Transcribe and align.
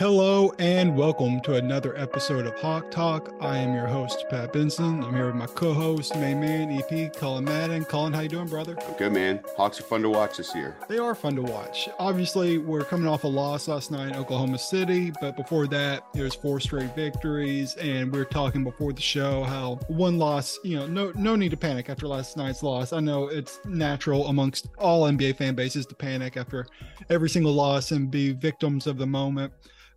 Hello 0.00 0.50
and 0.58 0.96
welcome 0.96 1.42
to 1.42 1.56
another 1.56 1.94
episode 1.94 2.46
of 2.46 2.58
Hawk 2.58 2.90
Talk. 2.90 3.34
I 3.38 3.58
am 3.58 3.74
your 3.74 3.86
host, 3.86 4.24
Pat 4.30 4.50
Benson. 4.50 5.04
I'm 5.04 5.14
here 5.14 5.26
with 5.26 5.34
my 5.34 5.44
co-host, 5.44 6.16
main 6.16 6.40
man, 6.40 6.72
EP, 6.72 7.12
Cullen 7.12 7.44
Madden. 7.44 7.84
Colin, 7.84 8.14
how 8.14 8.20
you 8.20 8.30
doing, 8.30 8.46
brother? 8.46 8.78
I'm 8.88 8.96
good, 8.96 9.12
man. 9.12 9.44
Hawks 9.58 9.78
are 9.78 9.82
fun 9.82 10.00
to 10.00 10.08
watch 10.08 10.38
this 10.38 10.54
year. 10.54 10.74
They 10.88 10.96
are 10.96 11.14
fun 11.14 11.36
to 11.36 11.42
watch. 11.42 11.86
Obviously, 11.98 12.56
we're 12.56 12.82
coming 12.82 13.06
off 13.06 13.24
a 13.24 13.28
loss 13.28 13.68
last 13.68 13.90
night 13.90 14.08
in 14.08 14.14
Oklahoma 14.14 14.58
City, 14.58 15.12
but 15.20 15.36
before 15.36 15.66
that, 15.66 16.06
there's 16.14 16.34
four 16.34 16.60
straight 16.60 16.96
victories, 16.96 17.74
and 17.76 18.10
we 18.10 18.20
are 18.20 18.24
talking 18.24 18.64
before 18.64 18.94
the 18.94 19.02
show 19.02 19.44
how 19.44 19.74
one 19.88 20.18
loss, 20.18 20.58
you 20.64 20.78
know, 20.78 20.86
no 20.86 21.12
no 21.14 21.36
need 21.36 21.50
to 21.50 21.58
panic 21.58 21.90
after 21.90 22.08
last 22.08 22.38
night's 22.38 22.62
loss. 22.62 22.94
I 22.94 23.00
know 23.00 23.28
it's 23.28 23.60
natural 23.66 24.28
amongst 24.28 24.68
all 24.78 25.02
NBA 25.02 25.36
fan 25.36 25.54
bases 25.54 25.84
to 25.84 25.94
panic 25.94 26.38
after 26.38 26.64
every 27.10 27.28
single 27.28 27.52
loss 27.52 27.90
and 27.90 28.10
be 28.10 28.32
victims 28.32 28.86
of 28.86 28.96
the 28.96 29.06
moment. 29.06 29.52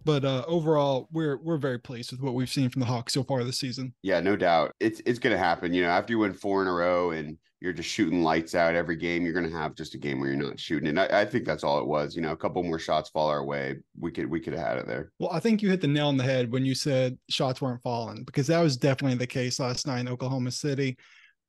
But 0.05 0.25
uh, 0.25 0.43
overall, 0.47 1.07
we're 1.11 1.37
we're 1.37 1.57
very 1.57 1.79
pleased 1.79 2.11
with 2.11 2.21
what 2.21 2.33
we've 2.33 2.49
seen 2.49 2.69
from 2.69 2.81
the 2.81 2.85
Hawks 2.85 3.13
so 3.13 3.23
far 3.23 3.43
this 3.43 3.59
season. 3.59 3.93
Yeah, 4.01 4.19
no 4.19 4.35
doubt. 4.35 4.73
It's 4.79 5.01
it's 5.05 5.19
going 5.19 5.35
to 5.35 5.43
happen. 5.43 5.73
You 5.73 5.83
know, 5.83 5.89
after 5.89 6.13
you 6.13 6.19
win 6.19 6.33
four 6.33 6.61
in 6.61 6.67
a 6.67 6.73
row 6.73 7.11
and 7.11 7.37
you're 7.61 7.73
just 7.73 7.89
shooting 7.89 8.23
lights 8.23 8.55
out 8.55 8.75
every 8.75 8.97
game, 8.97 9.23
you're 9.23 9.33
going 9.33 9.49
to 9.49 9.57
have 9.57 9.73
just 9.73 9.95
a 9.95 9.97
game 9.97 10.19
where 10.19 10.29
you're 10.29 10.37
not 10.37 10.59
shooting. 10.59 10.89
And 10.89 10.99
I, 10.99 11.21
I, 11.21 11.25
think 11.25 11.45
that's 11.45 11.63
all 11.63 11.79
it 11.79 11.87
was. 11.87 12.13
You 12.13 12.21
know, 12.21 12.33
a 12.33 12.37
couple 12.37 12.61
more 12.61 12.77
shots 12.77 13.09
fall 13.09 13.29
our 13.29 13.45
way. 13.45 13.77
We 13.97 14.11
could 14.11 14.29
we 14.29 14.41
could 14.41 14.53
have 14.53 14.67
had 14.67 14.77
it 14.79 14.87
there. 14.87 15.11
Well, 15.19 15.31
I 15.31 15.39
think 15.39 15.61
you 15.61 15.69
hit 15.69 15.79
the 15.79 15.87
nail 15.87 16.09
on 16.09 16.17
the 16.17 16.25
head 16.25 16.51
when 16.51 16.65
you 16.65 16.75
said 16.75 17.17
shots 17.29 17.61
weren't 17.61 17.81
falling 17.81 18.23
because 18.25 18.47
that 18.47 18.61
was 18.61 18.75
definitely 18.75 19.17
the 19.17 19.27
case 19.27 19.59
last 19.59 19.87
night 19.87 20.01
in 20.01 20.09
Oklahoma 20.09 20.51
City 20.51 20.97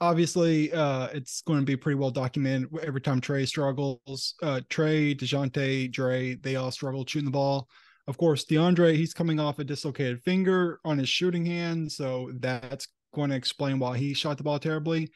obviously 0.01 0.73
uh, 0.73 1.07
it's 1.09 1.41
going 1.43 1.61
to 1.61 1.65
be 1.65 1.77
pretty 1.77 1.99
well 1.99 2.11
documented 2.11 2.69
every 2.83 3.01
time 3.01 3.21
Trae 3.21 3.47
struggles. 3.47 4.35
Uh, 4.43 4.61
Trae, 4.69 5.19
DeJounte, 5.19 5.91
Dre, 5.93 6.35
they 6.35 6.57
all 6.57 6.71
struggle 6.71 7.05
shooting 7.07 7.25
the 7.25 7.31
ball. 7.31 7.69
Of 8.07 8.19
course, 8.19 8.45
DeAndre, 8.45 8.97
he's 8.97 9.15
coming 9.15 9.41
off 9.41 9.59
a 9.59 9.65
dislocated 9.65 10.23
finger 10.23 10.81
on 10.85 10.99
his 10.99 11.09
shooting 11.09 11.47
hand. 11.47 11.91
So 11.91 12.31
that's 12.35 12.89
going 13.15 13.31
to 13.31 13.37
explain 13.37 13.79
why 13.79 13.97
he 13.97 14.13
shot 14.15 14.37
the 14.37 14.45
ball 14.45 14.59
terribly. 14.59 15.11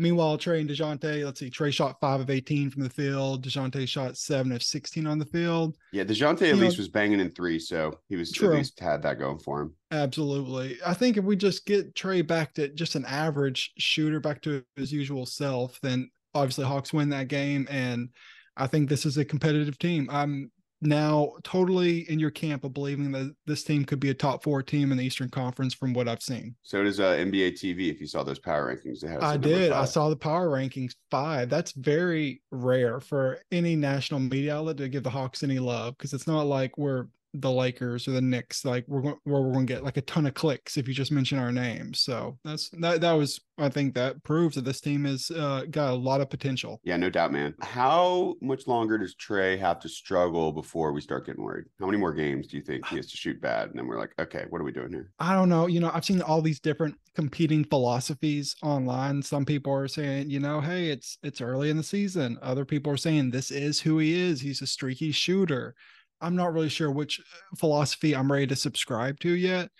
Meanwhile, 0.00 0.38
Trae 0.38 0.60
and 0.60 0.70
DeJounte, 0.70 1.24
let's 1.24 1.40
see, 1.40 1.50
Trae 1.50 1.72
shot 1.72 1.96
five 2.00 2.20
of 2.20 2.30
18 2.30 2.70
from 2.70 2.84
the 2.84 2.90
field. 2.90 3.44
DeJounte 3.44 3.88
shot 3.88 4.16
seven 4.16 4.52
of 4.52 4.62
16 4.62 5.08
on 5.08 5.18
the 5.18 5.26
field. 5.26 5.76
Yeah, 5.92 6.04
DeJounte 6.04 6.42
at 6.42 6.48
you 6.48 6.54
least 6.54 6.78
know, 6.78 6.82
was 6.82 6.88
banging 6.88 7.18
in 7.18 7.30
three. 7.32 7.58
So 7.58 7.98
he 8.08 8.14
was 8.14 8.30
true. 8.30 8.52
at 8.52 8.58
least 8.58 8.78
had 8.78 9.02
that 9.02 9.18
going 9.18 9.40
for 9.40 9.60
him. 9.60 9.74
Absolutely. 9.90 10.78
I 10.86 10.94
think 10.94 11.16
if 11.16 11.24
we 11.24 11.34
just 11.34 11.66
get 11.66 11.96
Trae 11.96 12.24
back 12.24 12.54
to 12.54 12.68
just 12.68 12.94
an 12.94 13.06
average 13.06 13.72
shooter, 13.78 14.20
back 14.20 14.40
to 14.42 14.62
his 14.76 14.92
usual 14.92 15.26
self, 15.26 15.80
then 15.82 16.08
obviously 16.32 16.64
Hawks 16.64 16.92
win 16.92 17.08
that 17.08 17.26
game. 17.26 17.66
And 17.68 18.10
I 18.56 18.68
think 18.68 18.88
this 18.88 19.04
is 19.04 19.18
a 19.18 19.24
competitive 19.24 19.80
team. 19.80 20.08
I'm 20.12 20.52
now 20.80 21.32
totally 21.42 22.08
in 22.10 22.18
your 22.18 22.30
camp 22.30 22.64
of 22.64 22.72
believing 22.72 23.10
that 23.12 23.34
this 23.46 23.64
team 23.64 23.84
could 23.84 24.00
be 24.00 24.10
a 24.10 24.14
top 24.14 24.42
four 24.42 24.62
team 24.62 24.92
in 24.92 24.98
the 24.98 25.04
Eastern 25.04 25.28
Conference 25.28 25.74
from 25.74 25.92
what 25.92 26.08
I've 26.08 26.22
seen. 26.22 26.54
So 26.62 26.82
does 26.82 27.00
uh, 27.00 27.14
NBA 27.14 27.52
TV. 27.52 27.90
If 27.90 28.00
you 28.00 28.06
saw 28.06 28.22
those 28.22 28.38
power 28.38 28.74
rankings, 28.74 29.04
I 29.22 29.36
did. 29.36 29.72
I 29.72 29.84
saw 29.84 30.08
the 30.08 30.16
power 30.16 30.48
rankings 30.48 30.92
five. 31.10 31.50
That's 31.50 31.72
very 31.72 32.42
rare 32.50 33.00
for 33.00 33.40
any 33.50 33.76
national 33.76 34.20
media 34.20 34.56
outlet 34.56 34.76
to 34.78 34.88
give 34.88 35.02
the 35.02 35.10
Hawks 35.10 35.42
any 35.42 35.58
love 35.58 35.96
because 35.96 36.12
it's 36.12 36.26
not 36.26 36.42
like 36.42 36.78
we're 36.78 37.06
the 37.34 37.50
Lakers 37.50 38.08
or 38.08 38.12
the 38.12 38.20
Knicks, 38.20 38.64
like 38.64 38.84
we're 38.88 39.02
going 39.02 39.16
where 39.24 39.42
we're 39.42 39.52
going 39.52 39.66
to 39.66 39.72
get 39.72 39.84
like 39.84 39.96
a 39.96 40.02
ton 40.02 40.26
of 40.26 40.34
clicks 40.34 40.76
if 40.76 40.88
you 40.88 40.94
just 40.94 41.12
mention 41.12 41.38
our 41.38 41.52
name. 41.52 41.94
So 41.94 42.38
that's 42.44 42.70
that 42.80 43.00
that 43.00 43.12
was 43.12 43.40
I 43.58 43.68
think 43.68 43.94
that 43.94 44.22
proves 44.22 44.54
that 44.54 44.64
this 44.64 44.80
team 44.80 45.04
has 45.04 45.30
uh, 45.30 45.64
got 45.70 45.90
a 45.90 45.94
lot 45.94 46.20
of 46.20 46.30
potential. 46.30 46.80
Yeah, 46.84 46.96
no 46.96 47.10
doubt, 47.10 47.32
man. 47.32 47.54
How 47.60 48.34
much 48.40 48.66
longer 48.66 48.98
does 48.98 49.14
Trae 49.16 49.58
have 49.58 49.80
to 49.80 49.88
struggle 49.88 50.52
before 50.52 50.92
we 50.92 51.00
start 51.00 51.26
getting 51.26 51.42
worried? 51.42 51.66
How 51.80 51.86
many 51.86 51.98
more 51.98 52.12
games 52.12 52.46
do 52.46 52.56
you 52.56 52.62
think 52.62 52.86
he 52.86 52.96
has 52.96 53.10
to 53.10 53.16
shoot 53.16 53.40
bad? 53.40 53.70
And 53.70 53.78
then 53.78 53.86
we're 53.86 53.98
like, 53.98 54.12
okay, 54.18 54.44
what 54.48 54.60
are 54.60 54.64
we 54.64 54.72
doing 54.72 54.92
here? 54.92 55.10
I 55.18 55.34
don't 55.34 55.48
know. 55.48 55.66
You 55.66 55.80
know, 55.80 55.90
I've 55.92 56.04
seen 56.04 56.22
all 56.22 56.40
these 56.40 56.60
different 56.60 56.94
competing 57.14 57.64
philosophies 57.64 58.54
online. 58.62 59.22
Some 59.22 59.44
people 59.44 59.72
are 59.72 59.88
saying, 59.88 60.30
you 60.30 60.40
know, 60.40 60.60
hey, 60.60 60.90
it's 60.90 61.18
it's 61.22 61.40
early 61.40 61.70
in 61.70 61.76
the 61.76 61.82
season. 61.82 62.38
Other 62.42 62.64
people 62.64 62.92
are 62.92 62.96
saying 62.96 63.30
this 63.30 63.50
is 63.50 63.80
who 63.80 63.98
he 63.98 64.14
is. 64.14 64.40
He's 64.40 64.62
a 64.62 64.66
streaky 64.66 65.10
shooter. 65.10 65.74
I'm 66.20 66.36
not 66.36 66.52
really 66.52 66.68
sure 66.68 66.90
which 66.90 67.20
uh, 67.20 67.56
philosophy 67.56 68.14
I'm 68.14 68.30
ready 68.30 68.46
to 68.48 68.56
subscribe 68.56 69.18
to 69.20 69.30
yet. 69.30 69.70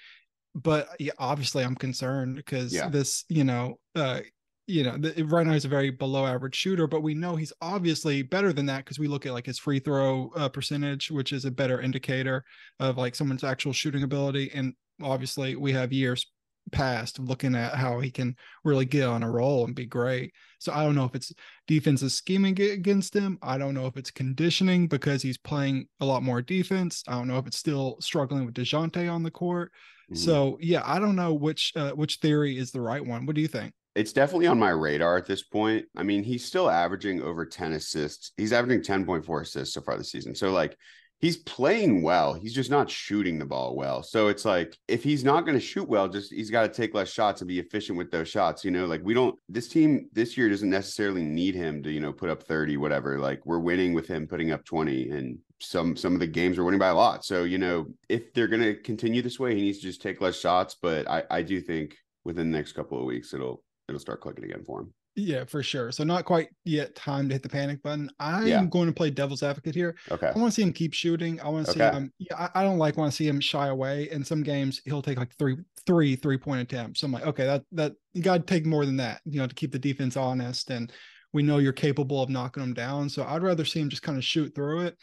But 0.55 0.89
yeah, 0.99 1.13
obviously, 1.19 1.65
I'm 1.65 1.77
concerned 1.77 2.37
because 2.37 2.73
yeah. 2.73 2.89
this, 2.89 3.25
you 3.29 3.45
know, 3.45 3.79
uh, 3.95 4.21
you 4.67 4.83
know, 4.83 4.99
the, 4.99 5.23
right 5.25 5.47
now 5.47 5.55
he's 5.55 5.65
a 5.65 5.69
very 5.69 5.91
below 5.91 6.27
average 6.27 6.55
shooter, 6.55 6.87
but 6.87 7.03
we 7.03 7.15
know 7.15 7.37
he's 7.37 7.53
obviously 7.61 8.23
better 8.23 8.53
than 8.53 8.67
that 8.67 8.85
because 8.85 8.99
we 8.99 9.09
look 9.09 9.25
at 9.25 9.33
like 9.33 9.47
his 9.47 9.59
free 9.59 9.79
throw 9.79 10.31
uh, 10.37 10.49
percentage, 10.49 11.11
which 11.11 11.33
is 11.33 11.45
a 11.45 11.51
better 11.51 11.81
indicator 11.81 12.45
of 12.81 12.99
like 12.99 13.15
someone's 13.15 13.45
actual 13.45 13.73
shooting 13.73 14.03
ability. 14.03 14.51
And 14.53 14.75
obviously, 15.03 15.57
we 15.57 15.73
have 15.73 15.93
years 15.93 16.27
past 16.71 17.19
looking 17.19 17.55
at 17.55 17.75
how 17.75 18.01
he 18.01 18.11
can 18.11 18.37
really 18.63 18.85
get 18.85 19.09
on 19.09 19.23
a 19.23 19.31
roll 19.31 19.65
and 19.65 19.75
be 19.75 19.87
great. 19.87 20.33
So 20.59 20.73
I 20.73 20.85
don't 20.85 20.95
know 20.95 21.05
if 21.05 21.15
it's 21.15 21.33
defensive 21.67 22.13
scheming 22.13 22.61
against 22.61 23.15
him. 23.15 23.39
I 23.43 23.59
don't 23.59 23.75
know 23.75 23.87
if 23.87 23.97
it's 23.97 24.11
conditioning 24.11 24.89
because 24.89 25.23
he's 25.23 25.39
playing 25.39 25.87
a 26.01 26.05
lot 26.05 26.23
more 26.23 26.43
defense. 26.43 27.03
I 27.09 27.13
don't 27.13 27.29
know 27.29 27.39
if 27.39 27.47
it's 27.47 27.59
still 27.59 27.97
struggling 28.01 28.45
with 28.45 28.55
DeJounte 28.55 29.13
on 29.13 29.23
the 29.23 29.31
court. 29.31 29.73
Mm-hmm. 30.11 30.17
So 30.17 30.59
yeah, 30.61 30.83
I 30.85 30.99
don't 30.99 31.17
know 31.17 31.35
which 31.35 31.73
uh, 31.77 31.93
which 31.93 32.17
theory 32.17 32.59
is 32.59 32.71
the 32.71 32.81
right 32.81 33.05
one. 33.05 33.27
What 33.27 33.37
do 33.37 33.43
you 33.43 33.49
think? 33.49 33.73
It's 33.95 34.13
definitely 34.13 34.47
on 34.47 34.59
my 34.59 34.71
radar 34.71 35.17
at 35.17 35.27
this 35.27 35.43
point. 35.43 35.87
I 35.97 36.03
mean, 36.05 36.23
he's 36.23 36.45
still 36.45 36.71
averaging 36.71 37.21
over 37.21 37.45
10 37.45 37.73
assists. 37.73 38.31
He's 38.37 38.53
averaging 38.53 38.83
10.4 38.83 39.43
assists 39.43 39.75
so 39.75 39.81
far 39.81 39.99
this 39.99 40.13
season. 40.13 40.37
So 40.37 40.51
like 40.51 40.77
he's 41.21 41.37
playing 41.39 42.03
well. 42.03 42.35
He's 42.35 42.55
just 42.55 42.71
not 42.71 42.91
shooting 42.91 43.39
the 43.39 43.45
ball 43.45 43.75
well. 43.77 44.03
So 44.03 44.29
it's 44.29 44.45
like 44.45 44.77
if 44.87 45.03
he's 45.03 45.25
not 45.25 45.45
going 45.45 45.59
to 45.59 45.65
shoot 45.65 45.89
well, 45.89 46.09
just 46.09 46.33
he's 46.33 46.51
got 46.51 46.63
to 46.63 46.69
take 46.69 46.95
less 46.95 47.11
shots 47.11 47.41
and 47.41 47.49
be 47.49 47.59
efficient 47.59 47.99
with 47.99 48.11
those 48.11 48.29
shots. 48.29 48.65
You 48.65 48.71
know, 48.71 48.87
like 48.87 49.03
we 49.05 49.15
don't 49.15 49.37
this 49.49 49.69
team 49.69 50.09
this 50.13 50.37
year 50.37 50.49
doesn't 50.49 50.71
necessarily 50.71 51.23
need 51.23 51.55
him 51.55 51.83
to, 51.83 51.91
you 51.91 52.01
know, 52.01 52.13
put 52.13 52.31
up 52.31 52.43
30, 52.43 52.77
whatever. 52.77 53.19
Like 53.19 53.45
we're 53.45 53.59
winning 53.59 53.95
with 53.95 54.07
him 54.07 54.27
putting 54.27 54.53
up 54.53 54.65
20 54.65 55.11
and 55.11 55.39
some 55.61 55.97
some 55.97 56.15
of 56.15 56.21
the 56.21 56.27
games 56.27 56.59
are 56.59 56.65
winning 56.65 56.79
by 56.79 56.89
a 56.89 56.95
lot. 56.95 57.25
So, 57.25 57.45
you 57.45 57.59
know, 57.59 57.87
if 58.09 58.33
they're 58.33 58.49
gonna 58.49 58.75
continue 58.75 59.23
this 59.23 59.41
way, 59.41 59.55
he 59.55 59.63
needs 59.63 59.79
to 59.79 59.87
just 59.87 60.03
take 60.03 60.21
less 60.21 60.39
shots. 60.39 60.77
But 60.81 61.09
I, 61.09 61.25
I 61.31 61.43
do 61.43 61.61
think 61.61 61.97
within 62.25 62.51
the 62.51 62.59
next 62.59 62.73
couple 62.73 62.99
of 62.99 63.05
weeks 63.05 63.35
it'll 63.35 63.63
it'll 63.89 64.01
start 64.01 64.21
clicking 64.21 64.45
again 64.45 64.65
for 64.65 64.81
him. 64.81 64.95
Yeah, 65.19 65.45
for 65.45 65.65
sure. 65.65 65.91
So 65.91 66.05
not 66.05 66.25
quite 66.25 66.49
yet 66.65 66.95
time 66.95 67.29
to 67.29 67.35
hit 67.35 67.43
the 67.43 67.49
panic 67.49 67.83
button. 67.83 68.09
I 68.21 68.45
yeah. 68.45 68.59
am 68.59 68.69
going 68.69 68.87
to 68.87 68.93
play 68.93 69.11
devil's 69.11 69.43
advocate 69.43 69.75
here. 69.75 69.97
Okay. 70.13 70.29
I 70.29 70.39
want 70.39 70.53
to 70.53 70.55
see 70.55 70.63
him 70.63 70.73
keep 70.73 70.95
shooting. 70.95 71.41
I 71.41 71.49
want 71.49 71.67
to 71.67 71.73
see 71.73 71.83
okay. 71.83 71.97
him. 71.97 72.13
Yeah, 72.19 72.37
I, 72.55 72.61
I 72.61 72.63
don't 72.63 72.79
like 72.79 72.97
want 72.97 73.11
to 73.11 73.17
see 73.17 73.27
him 73.27 73.41
shy 73.41 73.67
away. 73.67 74.09
In 74.13 74.25
some 74.25 74.45
games, 74.45 74.81
he'll 74.85 75.03
take 75.03 75.19
like 75.19 75.35
three, 75.37 75.57
three, 75.87 76.15
three 76.15 76.39
point 76.39 76.61
attempts. 76.61 77.01
So 77.01 77.07
I'm 77.07 77.13
like, 77.13 77.27
okay, 77.27 77.45
that 77.47 77.65
that 77.73 77.93
you 78.15 78.23
got 78.23 78.47
to 78.47 78.55
take 78.55 78.65
more 78.65 78.87
than 78.87 78.97
that, 78.99 79.21
you 79.25 79.41
know, 79.41 79.49
to 79.49 79.55
keep 79.55 79.73
the 79.73 79.79
defense 79.79 80.17
honest. 80.17 80.71
And 80.71 80.93
we 81.33 81.43
know 81.43 81.59
you're 81.59 81.73
capable 81.73 82.23
of 82.23 82.31
knocking 82.31 82.63
them 82.63 82.73
down. 82.75 83.09
So 83.09 83.25
I'd 83.25 83.43
rather 83.43 83.65
see 83.65 83.81
him 83.81 83.89
just 83.89 84.05
kind 84.05 84.19
of 84.19 84.25
shoot 84.25 84.55
through 84.55 84.83
it. 84.83 84.97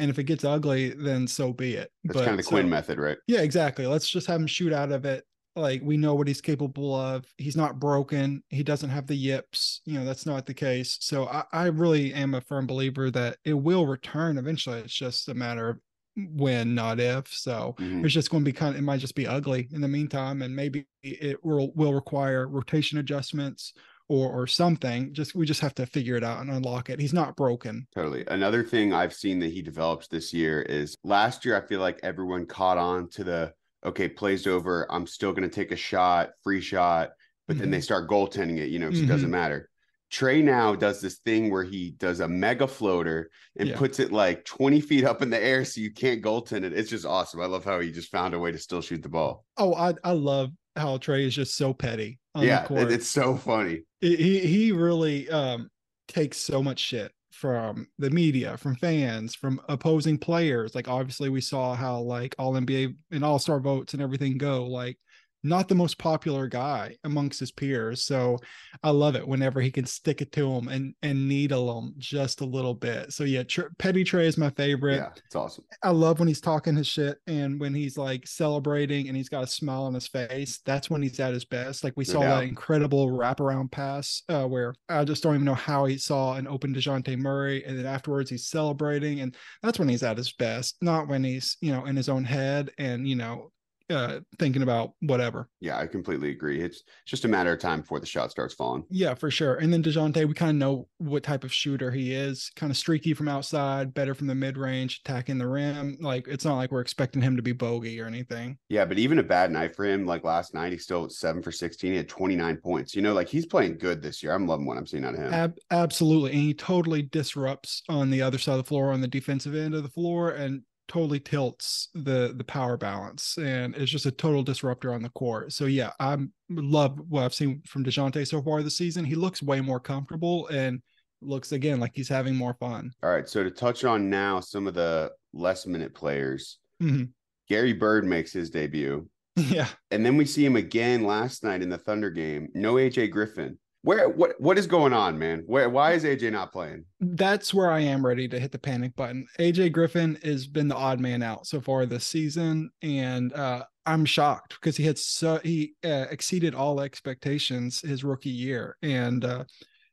And 0.00 0.10
if 0.10 0.18
it 0.18 0.24
gets 0.24 0.44
ugly, 0.44 0.94
then 0.94 1.28
so 1.28 1.52
be 1.52 1.74
it. 1.74 1.92
That's 2.02 2.18
but, 2.18 2.24
kind 2.24 2.32
of 2.32 2.38
the 2.38 2.42
so, 2.42 2.50
Quin 2.50 2.68
method, 2.68 2.98
right? 2.98 3.18
Yeah, 3.28 3.42
exactly. 3.42 3.86
Let's 3.86 4.08
just 4.08 4.26
have 4.26 4.40
him 4.40 4.48
shoot 4.48 4.72
out 4.72 4.90
of 4.90 5.04
it 5.04 5.24
like 5.56 5.82
we 5.82 5.96
know 5.96 6.14
what 6.14 6.28
he's 6.28 6.40
capable 6.40 6.94
of. 6.94 7.24
He's 7.36 7.56
not 7.56 7.80
broken. 7.80 8.42
He 8.48 8.62
doesn't 8.62 8.90
have 8.90 9.06
the 9.06 9.16
yips. 9.16 9.80
You 9.84 9.98
know, 9.98 10.04
that's 10.04 10.26
not 10.26 10.46
the 10.46 10.54
case. 10.54 10.96
So 11.00 11.26
I, 11.26 11.44
I 11.52 11.66
really 11.66 12.14
am 12.14 12.34
a 12.34 12.40
firm 12.40 12.66
believer 12.66 13.10
that 13.10 13.38
it 13.44 13.54
will 13.54 13.86
return 13.86 14.38
eventually. 14.38 14.78
It's 14.78 14.94
just 14.94 15.28
a 15.28 15.34
matter 15.34 15.68
of 15.70 15.78
when, 16.16 16.74
not 16.74 17.00
if. 17.00 17.28
So 17.28 17.74
mm-hmm. 17.78 18.04
it's 18.04 18.14
just 18.14 18.30
going 18.30 18.44
to 18.44 18.48
be 18.48 18.52
kind 18.52 18.74
of, 18.74 18.80
it 18.80 18.84
might 18.84 19.00
just 19.00 19.14
be 19.14 19.26
ugly 19.26 19.68
in 19.72 19.80
the 19.80 19.88
meantime. 19.88 20.42
And 20.42 20.54
maybe 20.54 20.86
it 21.02 21.44
will, 21.44 21.72
will 21.74 21.94
require 21.94 22.48
rotation 22.48 22.98
adjustments 22.98 23.72
or, 24.08 24.30
or 24.30 24.46
something. 24.46 25.12
Just, 25.14 25.34
we 25.34 25.46
just 25.46 25.60
have 25.60 25.74
to 25.76 25.86
figure 25.86 26.16
it 26.16 26.24
out 26.24 26.40
and 26.40 26.50
unlock 26.50 26.90
it. 26.90 27.00
He's 27.00 27.12
not 27.12 27.36
broken. 27.36 27.86
Totally. 27.94 28.24
Another 28.28 28.62
thing 28.62 28.92
I've 28.92 29.14
seen 29.14 29.38
that 29.40 29.52
he 29.52 29.62
develops 29.62 30.08
this 30.08 30.32
year 30.32 30.62
is 30.62 30.96
last 31.04 31.44
year, 31.44 31.56
I 31.56 31.66
feel 31.66 31.80
like 31.80 32.00
everyone 32.02 32.46
caught 32.46 32.78
on 32.78 33.08
to 33.10 33.24
the, 33.24 33.52
okay, 33.84 34.08
plays 34.08 34.46
over. 34.46 34.86
I'm 34.90 35.06
still 35.06 35.32
going 35.32 35.48
to 35.48 35.54
take 35.54 35.72
a 35.72 35.76
shot, 35.76 36.30
free 36.42 36.60
shot, 36.60 37.10
but 37.46 37.54
mm-hmm. 37.54 37.62
then 37.62 37.70
they 37.70 37.78
mm-hmm. 37.78 37.82
start 37.82 38.08
goaltending 38.08 38.58
it, 38.58 38.70
you 38.70 38.78
know, 38.78 38.90
mm-hmm. 38.90 39.04
it 39.04 39.08
doesn't 39.08 39.30
matter. 39.30 39.68
Trae 40.10 40.42
now 40.42 40.74
does 40.74 41.00
this 41.00 41.18
thing 41.18 41.50
where 41.50 41.62
he 41.62 41.92
does 41.92 42.18
a 42.20 42.26
mega 42.26 42.66
floater 42.66 43.30
and 43.56 43.68
Yeah. 43.68 43.76
puts 43.76 44.00
it 44.00 44.10
like 44.10 44.44
20 44.44 44.80
feet 44.80 45.04
up 45.04 45.22
in 45.22 45.30
the 45.30 45.42
air 45.42 45.64
so 45.64 45.80
you 45.80 45.92
can't 45.92 46.22
goaltend 46.22 46.64
it. 46.64 46.72
It's 46.72 46.90
just 46.90 47.06
awesome. 47.06 47.40
I 47.40 47.46
love 47.46 47.64
how 47.64 47.78
he 47.78 47.92
just 47.92 48.10
found 48.10 48.34
a 48.34 48.38
way 48.38 48.50
to 48.50 48.58
still 48.58 48.80
shoot 48.80 49.02
the 49.02 49.08
ball. 49.08 49.44
Oh, 49.56 49.72
I 49.74 49.94
I 50.02 50.12
love 50.12 50.50
how 50.74 50.98
Trae 50.98 51.26
is 51.26 51.34
just 51.34 51.56
so 51.56 51.72
petty 51.72 52.18
on 52.34 52.44
yeah, 52.44 52.66
it's 52.70 53.08
so 53.08 53.36
funny. 53.36 53.82
he 54.00 54.16
he 54.16 54.40
he 54.40 54.72
really 54.72 55.28
um 55.30 55.68
takes 56.08 56.38
so 56.38 56.62
much 56.62 56.80
shit 56.80 57.12
from 57.40 57.86
the 57.98 58.10
media 58.10 58.54
from 58.58 58.76
fans 58.76 59.34
from 59.34 59.58
opposing 59.70 60.18
players. 60.18 60.74
Like 60.74 60.88
obviously 60.88 61.30
we 61.30 61.40
saw 61.40 61.74
how 61.74 61.98
like 62.00 62.34
all 62.38 62.52
nba 62.52 62.94
and 63.10 63.24
all 63.24 63.38
star 63.38 63.58
votes 63.60 63.94
and 63.94 64.02
everything 64.02 64.36
go. 64.36 64.66
Like 64.66 64.98
not 65.42 65.68
the 65.68 65.74
most 65.74 65.98
popular 65.98 66.46
guy 66.46 66.94
amongst 67.04 67.40
his 67.40 67.50
peers 67.50 68.04
so 68.04 68.38
i 68.82 68.90
love 68.90 69.16
it 69.16 69.26
whenever 69.26 69.60
he 69.60 69.70
can 69.70 69.84
stick 69.84 70.20
it 70.20 70.32
to 70.32 70.50
him 70.50 70.68
and 70.68 70.94
and 71.02 71.28
needle 71.28 71.78
him 71.78 71.94
just 71.98 72.40
a 72.40 72.44
little 72.44 72.74
bit 72.74 73.12
so 73.12 73.24
yeah 73.24 73.42
Tr- 73.42 73.68
petty 73.78 74.04
trae 74.04 74.26
is 74.26 74.38
my 74.38 74.50
favorite 74.50 74.96
Yeah, 74.96 75.10
it's 75.24 75.36
awesome. 75.36 75.64
I 75.82 75.90
love 75.90 76.18
when 76.18 76.28
he's 76.28 76.40
talking 76.40 76.76
his 76.76 76.86
shit 76.86 77.18
and 77.26 77.58
when 77.60 77.74
he's 77.74 77.96
like 77.96 78.26
celebrating 78.26 79.08
and 79.08 79.16
he's 79.16 79.28
got 79.28 79.44
a 79.44 79.46
smile 79.46 79.84
on 79.84 79.94
his 79.94 80.08
face. 80.08 80.60
That's 80.64 80.90
when 80.90 81.02
he's 81.02 81.18
at 81.20 81.32
his 81.32 81.44
best. 81.44 81.84
Like 81.84 81.94
we 81.96 82.04
saw 82.04 82.20
doubt. 82.20 82.40
that 82.40 82.48
incredible 82.48 83.08
wraparound 83.08 83.70
pass 83.70 84.22
uh, 84.28 84.44
where 84.46 84.74
I 84.88 85.04
just 85.04 85.22
don't 85.22 85.34
even 85.34 85.44
know 85.44 85.54
how 85.54 85.84
he 85.86 85.98
saw 85.98 86.34
an 86.34 86.46
open 86.46 86.74
DeJounte 86.74 87.16
Murray. 87.18 87.64
And 87.64 87.78
then 87.78 87.86
afterwards 87.86 88.30
he's 88.30 88.48
celebrating. 88.48 89.20
And 89.20 89.36
that's 89.62 89.78
when 89.78 89.88
he's 89.88 90.02
at 90.02 90.16
his 90.16 90.32
best, 90.32 90.76
not 90.82 91.08
when 91.08 91.24
he's, 91.24 91.56
you 91.60 91.72
know, 91.72 91.86
in 91.86 91.96
his 91.96 92.08
own 92.08 92.24
head 92.24 92.70
and, 92.78 93.08
you 93.08 93.16
know, 93.16 93.50
uh, 93.90 94.20
thinking 94.38 94.62
about 94.62 94.92
whatever. 95.00 95.48
Yeah, 95.60 95.78
I 95.78 95.86
completely 95.86 96.30
agree. 96.30 96.60
It's 96.60 96.82
just 97.06 97.24
a 97.24 97.28
matter 97.28 97.52
of 97.52 97.58
time 97.58 97.80
before 97.80 98.00
the 98.00 98.06
shot 98.06 98.30
starts 98.30 98.54
falling. 98.54 98.84
Yeah, 98.90 99.14
for 99.14 99.30
sure. 99.30 99.56
And 99.56 99.72
then 99.72 99.82
DeJounte, 99.82 100.26
we 100.26 100.34
kind 100.34 100.50
of 100.50 100.56
know 100.56 100.88
what 100.98 101.22
type 101.22 101.44
of 101.44 101.52
shooter 101.52 101.90
he 101.90 102.14
is. 102.14 102.50
Kind 102.56 102.70
of 102.70 102.76
streaky 102.76 103.14
from 103.14 103.28
outside, 103.28 103.92
better 103.94 104.14
from 104.14 104.26
the 104.26 104.34
mid 104.34 104.56
range, 104.56 105.00
attacking 105.04 105.38
the 105.38 105.48
rim. 105.48 105.96
Like 106.00 106.28
it's 106.28 106.44
not 106.44 106.56
like 106.56 106.70
we're 106.70 106.80
expecting 106.80 107.22
him 107.22 107.36
to 107.36 107.42
be 107.42 107.52
bogey 107.52 108.00
or 108.00 108.06
anything. 108.06 108.58
Yeah, 108.68 108.84
but 108.84 108.98
even 108.98 109.18
a 109.18 109.24
bad 109.24 109.50
night 109.50 109.74
for 109.74 109.84
him, 109.84 110.06
like 110.06 110.24
last 110.24 110.54
night, 110.54 110.72
he's 110.72 110.84
still 110.84 111.08
seven 111.08 111.42
for 111.42 111.52
16. 111.52 111.90
He 111.90 111.96
had 111.96 112.08
29 112.08 112.56
points. 112.58 112.94
You 112.94 113.02
know, 113.02 113.12
like 113.12 113.28
he's 113.28 113.46
playing 113.46 113.78
good 113.78 114.02
this 114.02 114.22
year. 114.22 114.32
I'm 114.32 114.46
loving 114.46 114.66
what 114.66 114.78
I'm 114.78 114.86
seeing 114.86 115.04
out 115.04 115.14
of 115.14 115.20
him. 115.20 115.32
Ab- 115.32 115.58
absolutely. 115.70 116.32
And 116.32 116.40
he 116.40 116.54
totally 116.54 117.02
disrupts 117.02 117.82
on 117.88 118.10
the 118.10 118.22
other 118.22 118.38
side 118.38 118.52
of 118.52 118.58
the 118.58 118.68
floor, 118.68 118.92
on 118.92 119.00
the 119.00 119.08
defensive 119.08 119.54
end 119.54 119.74
of 119.74 119.82
the 119.82 119.88
floor, 119.88 120.30
and 120.30 120.62
totally 120.90 121.20
tilts 121.20 121.88
the 121.94 122.34
the 122.36 122.44
power 122.44 122.76
balance. 122.76 123.38
And 123.38 123.74
it's 123.76 123.90
just 123.90 124.06
a 124.06 124.10
total 124.10 124.42
disruptor 124.42 124.92
on 124.92 125.02
the 125.02 125.08
court. 125.10 125.52
So 125.52 125.66
yeah, 125.66 125.92
I 126.00 126.18
love 126.50 126.98
what 127.08 127.22
I've 127.24 127.32
seen 127.34 127.62
from 127.66 127.84
DeJounte 127.84 128.26
so 128.26 128.42
far 128.42 128.62
this 128.62 128.76
season. 128.76 129.04
He 129.04 129.14
looks 129.14 129.42
way 129.42 129.60
more 129.60 129.80
comfortable 129.80 130.48
and 130.48 130.82
looks 131.22 131.52
again 131.52 131.78
like 131.80 131.92
he's 131.94 132.08
having 132.08 132.34
more 132.34 132.54
fun. 132.54 132.90
All 133.02 133.10
right. 133.10 133.28
So 133.28 133.44
to 133.44 133.50
touch 133.50 133.84
on 133.84 134.10
now 134.10 134.40
some 134.40 134.66
of 134.66 134.74
the 134.74 135.12
less 135.32 135.66
minute 135.66 135.94
players, 135.94 136.58
Mhm. 136.82 137.10
Gary 137.48 137.72
Bird 137.72 138.04
makes 138.04 138.32
his 138.32 138.50
debut. 138.50 139.08
Yeah. 139.36 139.68
And 139.90 140.04
then 140.04 140.16
we 140.16 140.24
see 140.26 140.44
him 140.44 140.56
again 140.56 141.04
last 141.04 141.44
night 141.44 141.62
in 141.62 141.68
the 141.70 141.78
Thunder 141.78 142.10
game. 142.10 142.48
No 142.54 142.74
AJ 142.74 143.10
Griffin. 143.10 143.58
Where 143.82 144.10
what 144.10 144.38
what 144.38 144.58
is 144.58 144.66
going 144.66 144.92
on, 144.92 145.18
man? 145.18 145.42
Where 145.46 145.70
why 145.70 145.92
is 145.92 146.04
AJ 146.04 146.32
not 146.32 146.52
playing? 146.52 146.84
that's 147.00 147.54
where 147.54 147.70
I 147.70 147.80
am 147.80 148.04
ready 148.04 148.28
to 148.28 148.38
hit 148.38 148.52
the 148.52 148.58
panic 148.58 148.94
button. 148.94 149.26
AJ 149.38 149.72
Griffin 149.72 150.18
has 150.22 150.46
been 150.46 150.68
the 150.68 150.76
odd 150.76 151.00
man 151.00 151.22
out 151.22 151.46
so 151.46 151.60
far 151.60 151.86
this 151.86 152.04
season, 152.06 152.70
and 152.82 153.32
uh, 153.32 153.64
I'm 153.86 154.04
shocked 154.04 154.54
because 154.60 154.76
he 154.76 154.84
had 154.84 154.98
so 154.98 155.40
he 155.42 155.74
uh, 155.82 156.06
exceeded 156.10 156.54
all 156.54 156.80
expectations 156.80 157.80
his 157.80 158.04
rookie 158.04 158.28
year, 158.28 158.76
and 158.82 159.24
uh, 159.24 159.44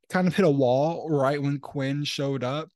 kind 0.09 0.27
of 0.27 0.35
hit 0.35 0.45
a 0.45 0.49
wall 0.49 1.09
right 1.09 1.41
when 1.41 1.59
Quin 1.59 2.03
showed 2.03 2.43
up. 2.43 2.69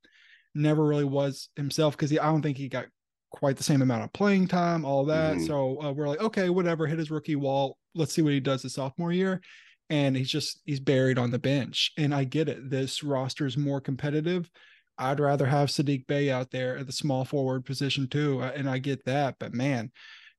Never 0.54 0.84
really 0.84 1.04
was 1.04 1.50
himself 1.56 1.94
because 1.94 2.12
I 2.12 2.24
don't 2.24 2.42
think 2.42 2.56
he 2.56 2.68
got 2.68 2.86
quite 3.30 3.56
the 3.58 3.64
same 3.64 3.82
amount 3.82 4.04
of 4.04 4.12
playing 4.14 4.48
time, 4.48 4.86
all 4.86 5.04
that. 5.06 5.36
Mhm. 5.36 5.46
So 5.46 5.82
uh, 5.82 5.92
we're 5.92 6.08
like, 6.08 6.20
okay, 6.20 6.48
whatever, 6.48 6.86
hit 6.86 6.98
his 6.98 7.10
rookie 7.10 7.36
wall. 7.36 7.76
Let's 7.94 8.14
see 8.14 8.22
what 8.22 8.32
he 8.32 8.40
does 8.40 8.62
his 8.62 8.74
sophomore 8.74 9.12
year 9.12 9.42
and 9.92 10.16
he's 10.16 10.30
just 10.30 10.62
he's 10.64 10.80
buried 10.80 11.18
on 11.18 11.30
the 11.30 11.38
bench. 11.38 11.92
And 11.98 12.14
I 12.14 12.24
get 12.24 12.48
it. 12.48 12.70
This 12.70 13.02
roster 13.04 13.44
is 13.44 13.58
more 13.58 13.80
competitive. 13.80 14.50
I'd 14.96 15.20
rather 15.20 15.44
have 15.46 15.68
Saddiq 15.68 16.06
Bey 16.06 16.30
out 16.30 16.50
there 16.50 16.78
at 16.78 16.86
the 16.86 16.92
small 16.92 17.24
forward 17.26 17.66
position 17.66 18.08
too, 18.08 18.40
uh, 18.40 18.52
and 18.56 18.68
I 18.68 18.78
get 18.78 19.04
that. 19.04 19.36
But 19.38 19.52
man, 19.52 19.90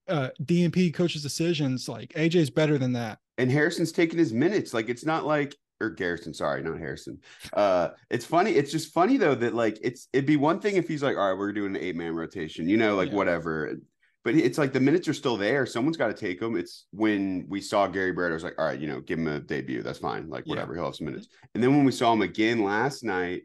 uh, 0.08 0.30
DNP 0.44 0.94
coaches' 0.94 1.22
decisions 1.22 1.88
like 1.88 2.10
AJ's 2.14 2.50
better 2.50 2.78
than 2.80 2.94
that. 2.94 3.20
And 3.38 3.52
Harrison's 3.52 3.92
taking 3.92 4.18
his 4.18 4.34
minutes. 4.34 4.74
Like 4.74 4.90
it's 4.90 5.06
not 5.06 5.24
like 5.26 5.56
or 5.82 5.90
Garrison, 5.92 6.34
sorry, 6.34 6.64
not 6.64 6.80
Harrison. 6.80 7.20
Uh 7.52 7.90
it's 8.10 8.26
funny. 8.26 8.52
It's 8.52 8.72
just 8.72 8.92
funny 8.94 9.18
though 9.18 9.36
that 9.36 9.54
like 9.54 9.78
it's 9.84 10.08
it'd 10.14 10.26
be 10.26 10.38
one 10.38 10.60
thing 10.60 10.78
if 10.78 10.88
he's 10.88 11.04
like, 11.04 11.16
all 11.18 11.30
right, 11.30 11.38
we're 11.38 11.54
doing 11.54 11.76
an 11.76 11.82
eight 11.82 11.96
man 11.96 12.14
rotation, 12.16 12.68
you 12.68 12.78
know, 12.78 12.96
like 12.96 13.10
Yeah. 13.10 13.16
whatever. 13.16 13.76
But 14.24 14.36
it's 14.36 14.58
like 14.58 14.72
the 14.72 14.80
minutes 14.80 15.08
are 15.10 15.14
still 15.14 15.36
there. 15.36 15.66
Someone's 15.66 15.98
got 15.98 16.08
to 16.08 16.14
take 16.14 16.40
them. 16.40 16.56
It's 16.56 16.86
when 16.92 17.46
we 17.50 17.60
saw 17.60 17.88
Gary 17.88 18.14
Bird, 18.14 18.32
I 18.32 18.36
was 18.36 18.44
like, 18.44 18.56
all 18.58 18.66
right, 18.66 18.80
you 18.80 18.88
know, 18.88 19.02
give 19.02 19.20
him 19.20 19.28
a 19.28 19.40
debut. 19.40 19.84
That's 19.84 20.00
fine. 20.00 20.30
Like 20.30 20.46
Yeah. 20.46 20.52
whatever, 20.52 20.76
he'll 20.76 20.86
have 20.86 20.96
some 20.96 21.06
minutes. 21.08 21.28
And 21.54 21.62
then 21.64 21.76
when 21.76 21.84
we 21.84 21.92
saw 21.92 22.14
him 22.14 22.22
again 22.22 22.64
last 22.64 23.04
night, 23.04 23.44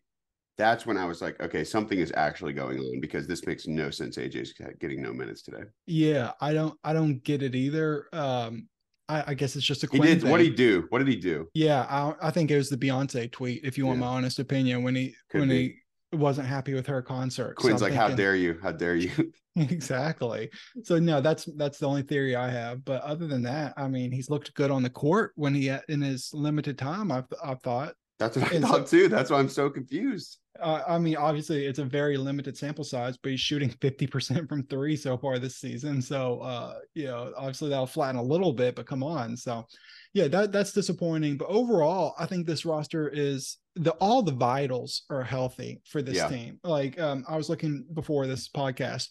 that's 0.57 0.87
when 0.87 0.97
I 0.97 1.05
was 1.05 1.21
like, 1.21 1.41
okay, 1.41 1.65
something 1.65 1.99
is 1.99 2.13
actually 2.17 2.53
going 2.53 2.79
on 2.79 3.01
because 3.01 3.27
this 3.27 3.47
makes 3.47 3.67
no 3.67 3.91
sense. 3.91 4.17
AJ's 4.17 4.55
getting 4.81 5.03
no 5.03 5.13
minutes 5.13 5.43
today. 5.43 5.63
Yeah, 5.87 6.33
I 6.41 6.53
don't 6.53 6.79
I 6.85 6.93
don't 6.93 7.23
get 7.25 7.43
it 7.43 7.55
either. 7.55 8.07
Um, 8.13 8.69
I, 9.09 9.25
I 9.29 9.35
guess 9.35 9.57
it's 9.57 9.65
just 9.65 9.85
a 9.85 9.89
He 9.91 9.99
did. 9.99 10.23
What 10.25 10.39
did 10.39 10.45
he 10.49 10.51
do? 10.51 10.87
What 10.91 10.99
did 10.99 11.09
he 11.09 11.17
do? 11.17 11.49
Yeah, 11.55 11.87
I, 11.89 12.29
I 12.29 12.31
think 12.31 12.51
it 12.51 12.57
was 12.57 12.69
the 12.71 12.77
Beyonce 12.77 13.31
tweet. 13.33 13.61
If 13.65 13.79
you 13.79 13.87
want 13.87 13.99
Yeah. 14.01 14.07
my 14.07 14.13
honest 14.13 14.39
opinion, 14.39 14.83
when 14.83 14.95
he 14.97 15.15
Could 15.31 15.41
when 15.41 15.49
be. 15.49 15.63
he 15.63 15.75
wasn't 16.13 16.47
happy 16.49 16.75
with 16.75 16.87
her 16.87 17.03
concert. 17.03 17.57
Quin's 17.57 17.83
I'm 17.83 17.91
like, 17.91 17.99
how 17.99 18.09
dare 18.15 18.35
you? 18.37 18.59
How 18.63 18.73
dare 18.73 18.97
you? 18.97 19.11
exactly 19.57 20.49
so 20.85 21.01
no 21.01 21.21
that's 21.21 21.49
that's 21.57 21.79
the 21.79 21.87
only 21.87 22.03
theory 22.03 22.37
i 22.37 22.49
have 22.49 22.85
but 22.85 23.03
other 23.03 23.27
than 23.27 23.43
that 23.43 23.75
i 23.77 23.89
mean 23.89 24.13
he's 24.13 24.31
looked 24.31 24.55
good 24.55 24.71
on 24.71 24.85
the 24.85 24.91
court 24.91 25.33
when 25.35 25.53
he 25.53 25.69
in 25.89 26.01
his 26.01 26.31
limited 26.33 26.79
time 26.79 27.11
i've, 27.11 27.25
I've 27.45 27.61
thought 27.63 27.95
That's 28.21 28.37
what 28.37 28.53
I 28.53 28.55
And 28.57 28.65
so- 28.65 28.71
thought 28.71 28.87
too. 28.87 29.09
That's 29.09 29.31
why 29.31 29.39
I'm 29.41 29.49
so 29.49 29.69
confused. 29.69 30.39
uh, 30.61 30.83
i 30.87 30.97
mean 30.97 31.17
obviously 31.17 31.67
it's 31.67 31.81
a 31.81 31.85
very 31.85 32.17
limited 32.17 32.57
sample 32.57 32.85
size 32.85 33.17
but 33.21 33.31
he's 33.33 33.41
shooting 33.41 33.69
50% 33.71 34.49
from 34.49 34.63
three 34.65 34.95
so 34.95 35.19
far 35.19 35.41
this 35.41 35.57
season 35.57 36.01
so 36.03 36.39
uh 36.41 36.75
you 36.95 37.07
know 37.07 37.33
obviously 37.37 37.69
that'll 37.71 37.87
flatten 37.87 38.17
a 38.21 38.23
little 38.23 38.53
bit 38.53 38.77
but 38.77 38.87
come 38.87 39.03
on 39.03 39.37
so 39.37 39.67
yeah 40.15 40.29
that 40.29 40.53
that's 40.53 40.73
disappointing 40.73 41.37
but 41.37 41.49
overall 41.49 42.15
i 42.19 42.27
think 42.27 42.47
this 42.47 42.65
roster 42.65 43.09
is 43.09 43.59
the 43.79 43.93
all 43.93 44.23
the 44.23 44.33
vitals 44.33 45.03
are 45.11 45.23
healthy 45.23 45.81
for 45.85 46.03
this 46.03 46.17
Yeah. 46.17 46.29
team. 46.29 46.61
Like 46.65 46.99
um 47.01 47.25
i 47.29 47.37
was 47.37 47.49
looking 47.49 47.85
before 47.95 48.27
this 48.27 48.49
podcast 48.49 49.09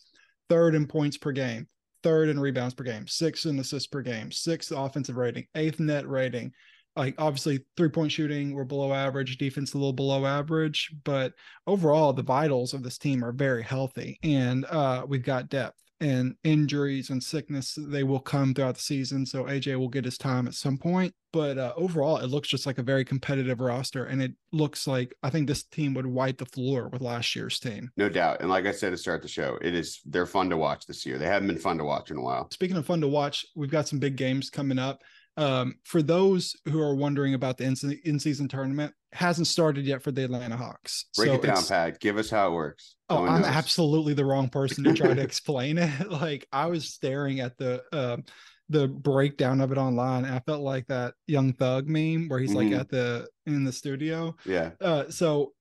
third 0.49 0.75
in 0.75 0.87
points 0.87 1.17
per 1.17 1.31
game 1.31 1.67
third 2.03 2.29
in 2.29 2.39
rebounds 2.39 2.73
per 2.73 2.83
game 2.83 3.07
sixth 3.07 3.45
in 3.45 3.57
assists 3.59 3.87
per 3.87 4.01
game 4.01 4.31
sixth 4.31 4.71
offensive 4.71 5.17
rating 5.17 5.45
eighth 5.55 5.79
net 5.79 6.07
rating. 6.07 6.51
Like 6.95 7.15
obviously 7.17 7.65
three 7.77 7.89
point 7.89 8.11
shooting 8.11 8.53
we're 8.53 8.63
below 8.63 8.93
average 8.93 9.37
defense 9.37 9.73
a 9.73 9.77
little 9.77 9.93
below 9.93 10.25
average 10.25 10.91
but 11.03 11.33
overall 11.65 12.11
the 12.13 12.23
vitals 12.23 12.73
of 12.73 12.83
this 12.83 12.97
team 12.97 13.23
are 13.23 13.31
very 13.31 13.63
healthy. 13.63 14.19
And 14.23 14.65
uh 14.65 15.05
we've 15.07 15.23
got 15.23 15.49
depth 15.49 15.79
and 15.99 16.35
injuries 16.43 17.09
and 17.09 17.21
sickness 17.23 17.77
they 17.77 18.03
will 18.03 18.19
come 18.19 18.53
throughout 18.53 18.75
the 18.75 18.81
season 18.81 19.25
so 19.25 19.43
aj 19.45 19.75
will 19.77 19.87
get 19.89 20.05
his 20.05 20.17
time 20.17 20.47
at 20.47 20.53
some 20.53 20.77
point 20.77 21.13
but 21.33 21.57
uh, 21.57 21.73
overall 21.75 22.17
it 22.17 22.27
looks 22.27 22.47
just 22.47 22.65
like 22.65 22.77
a 22.77 22.83
very 22.83 23.03
competitive 23.03 23.59
roster 23.59 24.05
and 24.05 24.21
it 24.21 24.33
looks 24.51 24.85
like 24.87 25.13
i 25.23 25.29
think 25.29 25.47
this 25.47 25.63
team 25.63 25.93
would 25.93 26.05
wipe 26.05 26.37
the 26.37 26.45
floor 26.45 26.87
with 26.89 27.01
last 27.01 27.35
year's 27.35 27.59
team 27.59 27.91
No 27.97 28.09
doubt. 28.09 28.41
And 28.41 28.49
like 28.49 28.65
I 28.65 28.71
said 28.71 28.91
to 28.91 28.97
start 28.97 29.21
the 29.21 29.27
show, 29.27 29.57
it 29.61 29.73
is 29.73 29.99
they're 30.05 30.25
fun 30.25 30.49
to 30.51 30.57
watch 30.57 30.85
this 30.85 31.05
year. 31.05 31.17
They 31.17 31.25
haven't 31.25 31.47
been 31.47 31.57
fun 31.57 31.77
to 31.79 31.83
watch 31.83 32.11
in 32.11 32.17
a 32.17 32.21
while. 32.21 32.49
speaking 32.51 32.77
of 32.77 32.85
fun 32.85 33.01
to 33.01 33.07
watch 33.07 33.45
we've 33.55 33.71
got 33.71 33.87
some 33.87 33.99
big 33.99 34.15
games 34.15 34.49
coming 34.49 34.79
up 34.79 35.01
um, 35.37 35.75
for 35.83 36.01
those 36.01 36.55
who 36.65 36.81
are 36.81 36.95
wondering 36.95 37.33
about 37.35 37.57
the 37.57 37.63
in- 37.65 37.99
in-season 38.03 38.47
tournament 38.47 38.93
hasn't 39.13 39.47
started 39.47 39.85
yet 39.85 40.01
for 40.03 40.11
the 40.11 40.23
atlanta 40.23 40.57
hawks 40.57 41.05
Break 41.15 41.29
So 41.29 41.35
it 41.35 41.41
down, 41.43 41.63
Pat. 41.65 41.99
Give 41.99 42.17
us 42.17 42.29
how 42.29 42.47
it 42.49 42.53
works. 42.53 42.95
No 43.09 43.19
Oh, 43.19 43.25
I'm 43.25 43.41
knows. 43.41 43.49
absolutely 43.51 44.13
the 44.13 44.25
wrong 44.25 44.49
person 44.49 44.83
to 44.83 44.93
try 44.93 45.13
to 45.13 45.21
explain 45.29 45.77
it. 45.77 46.11
Like 46.11 46.45
I 46.51 46.65
was 46.65 46.89
staring 46.93 47.39
at 47.39 47.57
the 47.57 47.83
um 47.93 48.23
the 48.69 48.87
breakdown 48.89 49.61
of 49.61 49.71
it 49.71 49.77
online. 49.77 50.25
And 50.25 50.35
I 50.35 50.39
felt 50.39 50.61
like 50.61 50.87
that 50.87 51.13
young 51.25 51.53
thug 51.53 51.87
meme 51.87 52.27
where 52.27 52.39
he's 52.39 52.51
Mhm. 52.51 52.55
like 52.71 52.79
at 52.81 52.89
the 52.89 53.27
in 53.45 53.63
the 53.63 53.71
studio. 53.71 54.35
Yeah. 54.45 54.71
Uh 54.81 55.09
so 55.09 55.53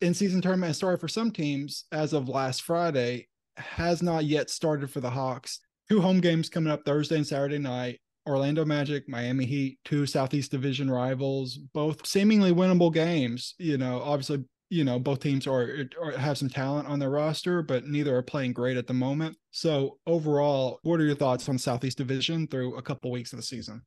in 0.00 0.14
season 0.14 0.40
tournament 0.40 0.68
has 0.68 0.76
started 0.78 0.98
for 1.00 1.08
some 1.08 1.30
teams 1.30 1.84
as 1.92 2.12
of 2.14 2.28
last 2.28 2.62
Friday, 2.62 3.28
has 3.58 4.02
not 4.02 4.24
yet 4.24 4.48
started 4.48 4.90
for 4.90 5.00
the 5.00 5.10
Hawks. 5.10 5.60
Two 5.90 6.00
home 6.00 6.20
games 6.20 6.48
coming 6.48 6.72
up 6.72 6.84
Thursday 6.86 7.16
and 7.16 7.26
Saturday 7.26 7.58
night. 7.58 8.00
Orlando 8.26 8.64
Magic, 8.64 9.08
Miami 9.08 9.44
Heat, 9.44 9.78
two 9.84 10.06
Southeast 10.06 10.50
Division 10.50 10.90
rivals, 10.90 11.58
both 11.72 12.06
seemingly 12.06 12.52
winnable 12.52 12.92
games. 12.92 13.54
You 13.58 13.78
know, 13.78 14.00
obviously, 14.02 14.44
you 14.70 14.84
know, 14.84 14.98
both 14.98 15.20
teams 15.20 15.46
are, 15.46 15.86
are 16.02 16.12
have 16.12 16.38
some 16.38 16.48
talent 16.48 16.88
on 16.88 16.98
their 16.98 17.10
roster, 17.10 17.62
but 17.62 17.86
neither 17.86 18.16
are 18.16 18.22
playing 18.22 18.52
great 18.52 18.76
at 18.76 18.86
the 18.86 18.94
moment. 18.94 19.36
So 19.50 19.98
overall, 20.06 20.78
what 20.82 21.00
are 21.00 21.04
your 21.04 21.16
thoughts 21.16 21.48
on 21.48 21.58
Southeast 21.58 21.98
Division 21.98 22.46
through 22.46 22.76
a 22.76 22.82
couple 22.82 23.10
weeks 23.10 23.32
of 23.32 23.38
the 23.38 23.42
season? 23.42 23.82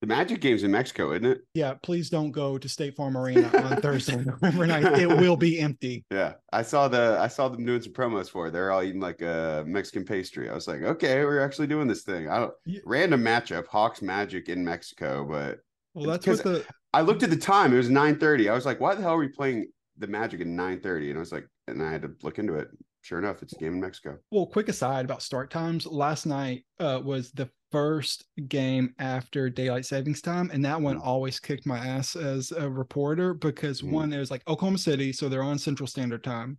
The 0.00 0.06
Magic 0.06 0.40
game's 0.40 0.62
in 0.62 0.70
Mexico, 0.70 1.10
isn't 1.10 1.26
it? 1.26 1.40
Yeah, 1.54 1.74
please 1.82 2.08
don't 2.08 2.30
go 2.30 2.56
to 2.56 2.68
State 2.68 2.94
Farm 2.94 3.16
Arena 3.16 3.50
on 3.58 3.76
Thursday, 3.82 4.14
November 4.16 4.64
9th. 4.66 4.96
It 4.98 5.08
will 5.08 5.36
be 5.36 5.58
empty. 5.58 6.04
Yeah, 6.12 6.34
I 6.52 6.62
saw 6.62 6.86
the 6.86 7.18
I 7.20 7.26
saw 7.26 7.48
them 7.48 7.64
doing 7.64 7.82
some 7.82 7.92
promos 7.92 8.30
for 8.30 8.46
it. 8.46 8.52
They're 8.52 8.70
all 8.70 8.82
eating 8.84 9.00
like 9.00 9.20
a 9.22 9.64
Mexican 9.66 10.04
pastry. 10.04 10.48
I 10.48 10.54
was 10.54 10.68
like, 10.68 10.82
okay, 10.82 11.24
we're 11.24 11.40
actually 11.44 11.66
doing 11.66 11.88
this 11.88 12.02
thing. 12.02 12.28
I 12.28 12.38
don't 12.38 12.54
Yeah. 12.64 12.80
random 12.84 13.22
matchup, 13.24 13.66
Hawks 13.66 14.00
Magic 14.00 14.48
in 14.48 14.64
Mexico, 14.64 15.26
but 15.28 15.58
Well, 15.94 16.06
that's 16.06 16.26
what 16.26 16.44
the 16.44 16.64
I 16.94 17.00
looked 17.00 17.24
at 17.24 17.30
the 17.30 17.36
time. 17.36 17.74
It 17.74 17.78
was 17.78 17.90
nine 17.90 18.18
thirty. 18.20 18.48
I 18.48 18.54
was 18.54 18.64
like, 18.66 18.78
why 18.80 18.94
the 18.94 19.02
hell 19.02 19.14
are 19.14 19.18
we 19.18 19.28
playing 19.28 19.66
the 19.96 20.06
Magic 20.06 20.40
at 20.40 20.46
nine 20.46 20.80
thirty? 20.80 21.10
And 21.10 21.18
I 21.18 21.20
was 21.20 21.32
like, 21.32 21.46
and 21.66 21.82
I 21.82 21.90
had 21.90 22.02
to 22.02 22.12
look 22.22 22.38
into 22.38 22.54
it. 22.54 22.68
Sure 23.02 23.18
enough, 23.18 23.42
it's 23.42 23.52
a 23.54 23.56
game 23.58 23.74
in 23.74 23.80
Mexico. 23.80 24.18
well, 24.30 24.46
quick 24.46 24.68
aside 24.68 25.04
about 25.04 25.22
start 25.22 25.50
times. 25.50 25.86
Last 25.86 26.24
night 26.26 26.64
uh, 26.78 27.00
was 27.02 27.30
the 27.32 27.48
first 27.70 28.24
game 28.48 28.94
after 28.98 29.50
daylight 29.50 29.84
savings 29.86 30.22
time, 30.22 30.50
and 30.52 30.64
that 30.64 30.80
one 30.80 30.96
Mhm. 30.96 31.02
always 31.02 31.38
kicked 31.40 31.66
my 31.66 31.78
ass 31.78 32.16
as 32.16 32.52
a 32.52 32.68
reporter 32.68 33.34
because 33.34 33.82
Mhm. 33.82 33.84
one, 33.84 34.12
it 34.12 34.18
was 34.18 34.30
like 34.30 34.42
Oklahoma 34.48 34.78
City, 34.78 35.12
so 35.12 35.28
they're 35.28 35.42
on 35.42 35.58
Central 35.58 35.86
Standard 35.86 36.24
Time. 36.24 36.58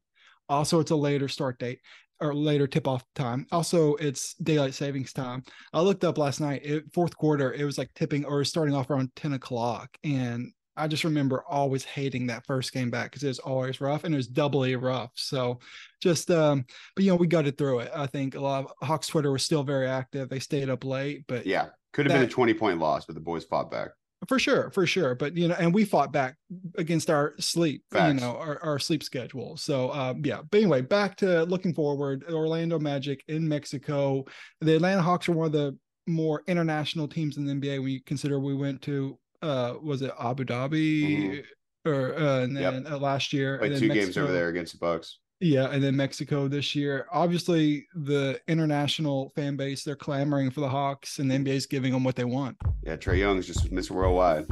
Also, 0.50 0.80
it's 0.80 0.92
a 0.92 0.96
later 0.96 1.28
start 1.28 1.60
date 1.60 1.80
or 2.22 2.34
later 2.36 2.68
tip 2.68 2.88
off 2.88 3.06
time. 3.16 3.46
Also, 3.51 3.96
it's 3.96 4.34
daylight 4.36 4.74
savings 4.74 5.13
time. 5.13 5.44
I 5.74 5.82
looked 5.82 6.04
up 6.04 6.18
last 6.18 6.39
night, 6.42 6.62
it, 6.66 6.84
fourth 6.94 7.16
quarter, 7.16 7.54
it 7.54 7.63
was 7.66 7.78
like 7.78 7.94
tipping 7.96 8.25
or 8.25 8.44
starting 8.44 8.75
off 8.75 8.89
around 8.89 9.16
10 9.16 9.34
o'clock. 9.34 9.98
And 10.04 10.51
I 10.80 10.88
just 10.88 11.04
remember 11.04 11.44
always 11.48 11.84
hating 11.84 12.28
that 12.28 12.46
first 12.46 12.74
game 12.74 12.90
back 12.90 13.12
because 13.12 13.24
it 13.24 13.28
was 13.28 13.40
always 13.40 13.82
rough 13.82 14.04
and 14.04 14.14
it 14.14 14.18
was 14.18 14.28
doubly 14.28 14.76
rough. 14.76 15.12
So 15.16 15.60
just, 16.02 16.32
um, 16.32 16.66
but 16.96 17.04
you 17.04 17.12
know, 17.12 17.16
we 17.18 17.28
gutted 17.28 17.58
through 17.58 17.80
it. 17.80 17.92
I 17.94 18.08
think 18.08 18.36
a 18.36 18.40
lot 18.40 18.66
of 18.66 18.88
Hawks 18.88 19.08
Twitter 19.08 19.32
was 19.32 19.44
still 19.44 19.64
very 19.64 19.88
active. 19.88 20.30
They 20.30 20.40
stayed 20.40 20.70
up 20.70 20.84
late, 20.84 21.26
but 21.28 21.46
Yeah, 21.46 21.68
could 21.94 22.06
have 22.06 22.14
been 22.14 22.28
a 22.28 22.32
twenty 22.32 22.54
point 22.54 22.80
loss, 22.80 23.06
but 23.06 23.16
the 23.16 23.22
boys 23.22 23.46
fought 23.46 23.70
back. 23.70 23.90
for 24.28 24.40
sure, 24.40 24.70
for 24.72 24.86
sure. 24.86 25.16
But 25.16 25.36
you 25.36 25.48
know, 25.48 25.56
and 25.60 25.74
we 25.74 25.86
fought 25.86 26.12
back 26.12 26.36
against 26.76 27.10
our 27.10 27.34
sleep, 27.40 27.84
you 27.94 28.14
know, 28.14 28.38
our, 28.38 28.60
our 28.64 28.80
sleep 28.80 29.04
schedule. 29.04 29.58
So 29.58 29.92
um, 29.94 30.22
yeah. 30.26 30.42
But 30.50 30.58
anyway, 30.58 30.82
back 30.82 31.16
to 31.18 31.44
looking 31.44 31.74
forward. 31.74 32.26
Orlando 32.30 32.80
Magic 32.80 33.24
in 33.28 33.48
Mexico. 33.48 34.26
The 34.62 34.76
Atlanta 34.76 35.02
Hawks 35.02 35.30
are 35.30 35.34
one 35.34 35.48
of 35.48 35.54
the 35.54 35.78
more 36.08 36.44
international 36.48 37.08
teams 37.08 37.38
in 37.38 37.46
the 37.46 37.54
NBA 37.54 37.82
when 37.82 37.92
you 37.92 38.02
consider 38.04 38.40
we 38.40 38.56
went 38.56 38.82
to 38.82 39.18
uh 39.41 39.75
was 39.81 40.01
it 40.01 40.12
Abu 40.19 40.43
Dhabi 40.46 41.43
or 41.86 42.13
uh, 42.15 42.41
and 42.43 42.53
Mm-hmm. 42.53 42.58
Yep. 42.58 42.74
then 42.84 42.93
uh, 42.93 42.98
last 42.98 43.31
year 43.34 43.58
Played 43.58 43.72
and 43.74 43.81
two 43.81 43.88
then 43.88 43.98
games 43.98 44.17
over 44.17 44.31
there 44.34 44.50
against 44.50 44.74
the 44.74 44.79
Bucks. 44.79 45.19
yeah, 45.39 45.69
and 45.72 45.81
then 45.81 45.96
Mexico 45.96 46.48
this 46.50 46.75
year. 46.75 47.08
Obviously, 47.13 47.88
the 47.96 48.39
international 48.50 49.31
fan 49.36 49.55
base 49.55 49.84
they're 49.86 49.96
clamoring 49.96 50.51
for 50.51 50.60
the 50.60 50.67
Hawks, 50.69 51.19
and 51.19 51.31
the 51.31 51.36
NBA 51.36 51.48
is 51.55 51.65
giving 51.65 51.93
them 51.93 52.03
what 52.03 52.15
they 52.17 52.25
want. 52.25 52.58
Yeah, 52.84 52.98
Trae 52.98 53.17
Young's 53.19 53.48
just 53.48 53.72
Mr. 53.72 53.91
Worldwide. 53.91 54.46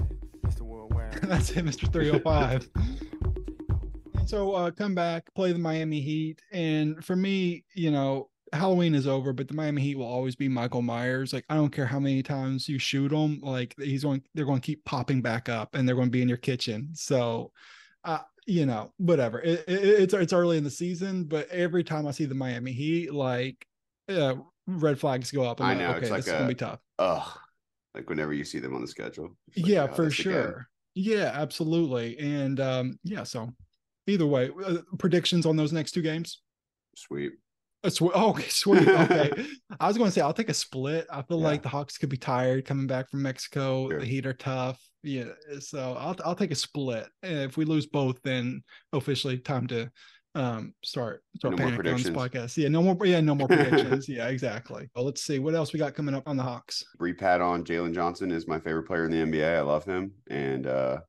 Mr. 0.45 0.61
Worldwide. 0.61 1.13
That's 1.23 1.49
it, 1.51 1.65
Mr. 1.65 1.91
305. 1.91 2.69
and 4.15 4.29
so 4.29 4.53
uh 4.53 4.71
come 4.71 4.95
back, 4.95 5.33
play 5.35 5.51
the 5.51 5.59
Miami 5.59 5.99
Heat. 6.01 6.41
And 6.51 7.03
for 7.03 7.15
me, 7.15 7.65
you 7.75 7.91
know, 7.91 8.29
Halloween 8.53 8.95
is 8.95 9.07
over, 9.07 9.33
but 9.33 9.47
the 9.47 9.53
Miami 9.53 9.81
Heat 9.81 9.95
will 9.95 10.05
always 10.05 10.35
be 10.35 10.47
Michael 10.47 10.81
Myers. 10.81 11.33
Like 11.33 11.45
I 11.49 11.55
don't 11.55 11.71
care 11.71 11.85
how 11.85 11.99
many 11.99 12.23
times 12.23 12.67
you 12.67 12.79
shoot 12.79 13.11
him, 13.11 13.39
like 13.41 13.75
he's 13.77 14.03
going 14.03 14.23
they're 14.33 14.45
going 14.45 14.61
to 14.61 14.65
keep 14.65 14.85
popping 14.85 15.21
back 15.21 15.49
up 15.49 15.75
and 15.75 15.87
they're 15.87 15.95
going 15.95 16.07
to 16.07 16.11
be 16.11 16.21
in 16.21 16.29
your 16.29 16.37
kitchen. 16.37 16.89
So 16.93 17.51
uh 18.03 18.19
you 18.45 18.65
know, 18.65 18.93
whatever. 18.95 19.41
It, 19.41 19.65
it, 19.67 19.83
it's 19.83 20.13
it's 20.13 20.33
early 20.33 20.57
in 20.57 20.63
the 20.63 20.71
season, 20.71 21.25
but 21.25 21.49
every 21.49 21.83
time 21.83 22.07
I 22.07 22.11
see 22.11 22.25
the 22.25 22.35
Miami 22.35 22.71
Heat, 22.71 23.13
like 23.13 23.65
uh, 24.07 24.35
red 24.67 24.97
flags 24.99 25.31
go 25.31 25.43
up. 25.43 25.59
I 25.59 25.69
like, 25.69 25.77
know, 25.79 25.89
okay, 25.89 25.99
it's 25.99 26.09
like 26.11 26.19
this 26.19 26.27
is 26.27 26.33
gonna 26.33 26.47
be 26.47 26.55
tough. 26.55 26.79
Ugh. 26.99 27.39
Like 27.93 28.09
whenever 28.09 28.33
you 28.33 28.45
see 28.45 28.59
them 28.59 28.73
on 28.75 28.81
the 28.81 28.87
schedule. 28.87 29.35
Like, 29.55 29.67
yeah 29.67 29.87
oh, 29.89 29.93
for 29.93 30.09
sure 30.09 30.67
yeah 30.99 31.31
absolutely 31.35 32.17
and 32.17 32.59
um 32.59 32.97
yeah 33.03 33.21
so 33.21 33.53
either 34.07 34.25
way 34.25 34.49
uh, 34.65 34.77
predictions 34.97 35.45
on 35.45 35.55
those 35.55 35.71
next 35.71 35.91
two 35.91 36.01
games 36.01 36.41
Sweet. 36.97 37.33
A 37.87 37.91
sw- 37.91 38.01
oh, 38.13 38.29
okay 38.29 38.43
sweet 38.49 38.87
okay. 38.87 39.31
I 39.79 39.87
was 39.87 39.97
going 39.97 40.07
to 40.09 40.11
say 40.13 40.21
i'll 40.21 40.33
take 40.33 40.49
a 40.49 40.53
split. 40.53 41.07
I 41.11 41.21
feel 41.23 41.39
Yeah. 41.39 41.45
like 41.47 41.63
the 41.63 41.69
hawks 41.69 41.97
could 41.97 42.09
be 42.09 42.17
tired 42.17 42.65
coming 42.65 42.87
back 42.87 43.09
from 43.09 43.21
mexico. 43.23 43.89
Sure. 43.89 43.99
the 43.99 44.05
heat 44.05 44.25
are 44.25 44.33
tough. 44.33 44.79
Yeah 45.03 45.25
so 45.59 45.95
i'll 45.99 46.15
i'll 46.25 46.35
take 46.35 46.51
a 46.51 46.55
split. 46.55 47.07
And 47.23 47.39
if 47.39 47.57
we 47.57 47.65
lose 47.65 47.87
both 47.87 48.21
then 48.23 48.61
officially 48.93 49.37
time 49.39 49.67
to 49.67 49.89
um 50.35 50.73
start 50.83 51.23
start 51.37 51.57
No 51.57 51.65
panicking 51.65 51.93
on 51.93 52.01
this 52.01 52.09
podcast. 52.09 52.57
Yeah 52.57 52.67
no 52.69 52.83
more 52.83 52.97
yeah 53.05 53.21
no 53.21 53.33
more 53.35 53.47
predictions. 53.47 54.07
Yeah 54.09 54.27
exactly. 54.27 54.89
Well 54.95 55.05
let's 55.05 55.23
see. 55.23 55.39
What 55.39 55.55
else 55.55 55.73
we 55.73 55.79
got 55.79 55.95
coming 55.95 56.13
up 56.13 56.27
on 56.27 56.37
the 56.37 56.43
hawks? 56.43 56.83
Repat 57.01 57.41
on 57.41 57.63
Jalen 57.63 57.93
Johnson 57.95 58.31
is 58.31 58.47
my 58.47 58.59
favorite 58.59 58.83
player 58.83 59.05
in 59.05 59.11
the 59.11 59.17
NBA. 59.17 59.57
I 59.57 59.61
love 59.61 59.85
him. 59.85 60.11
And 60.29 60.67
uh 60.67 60.99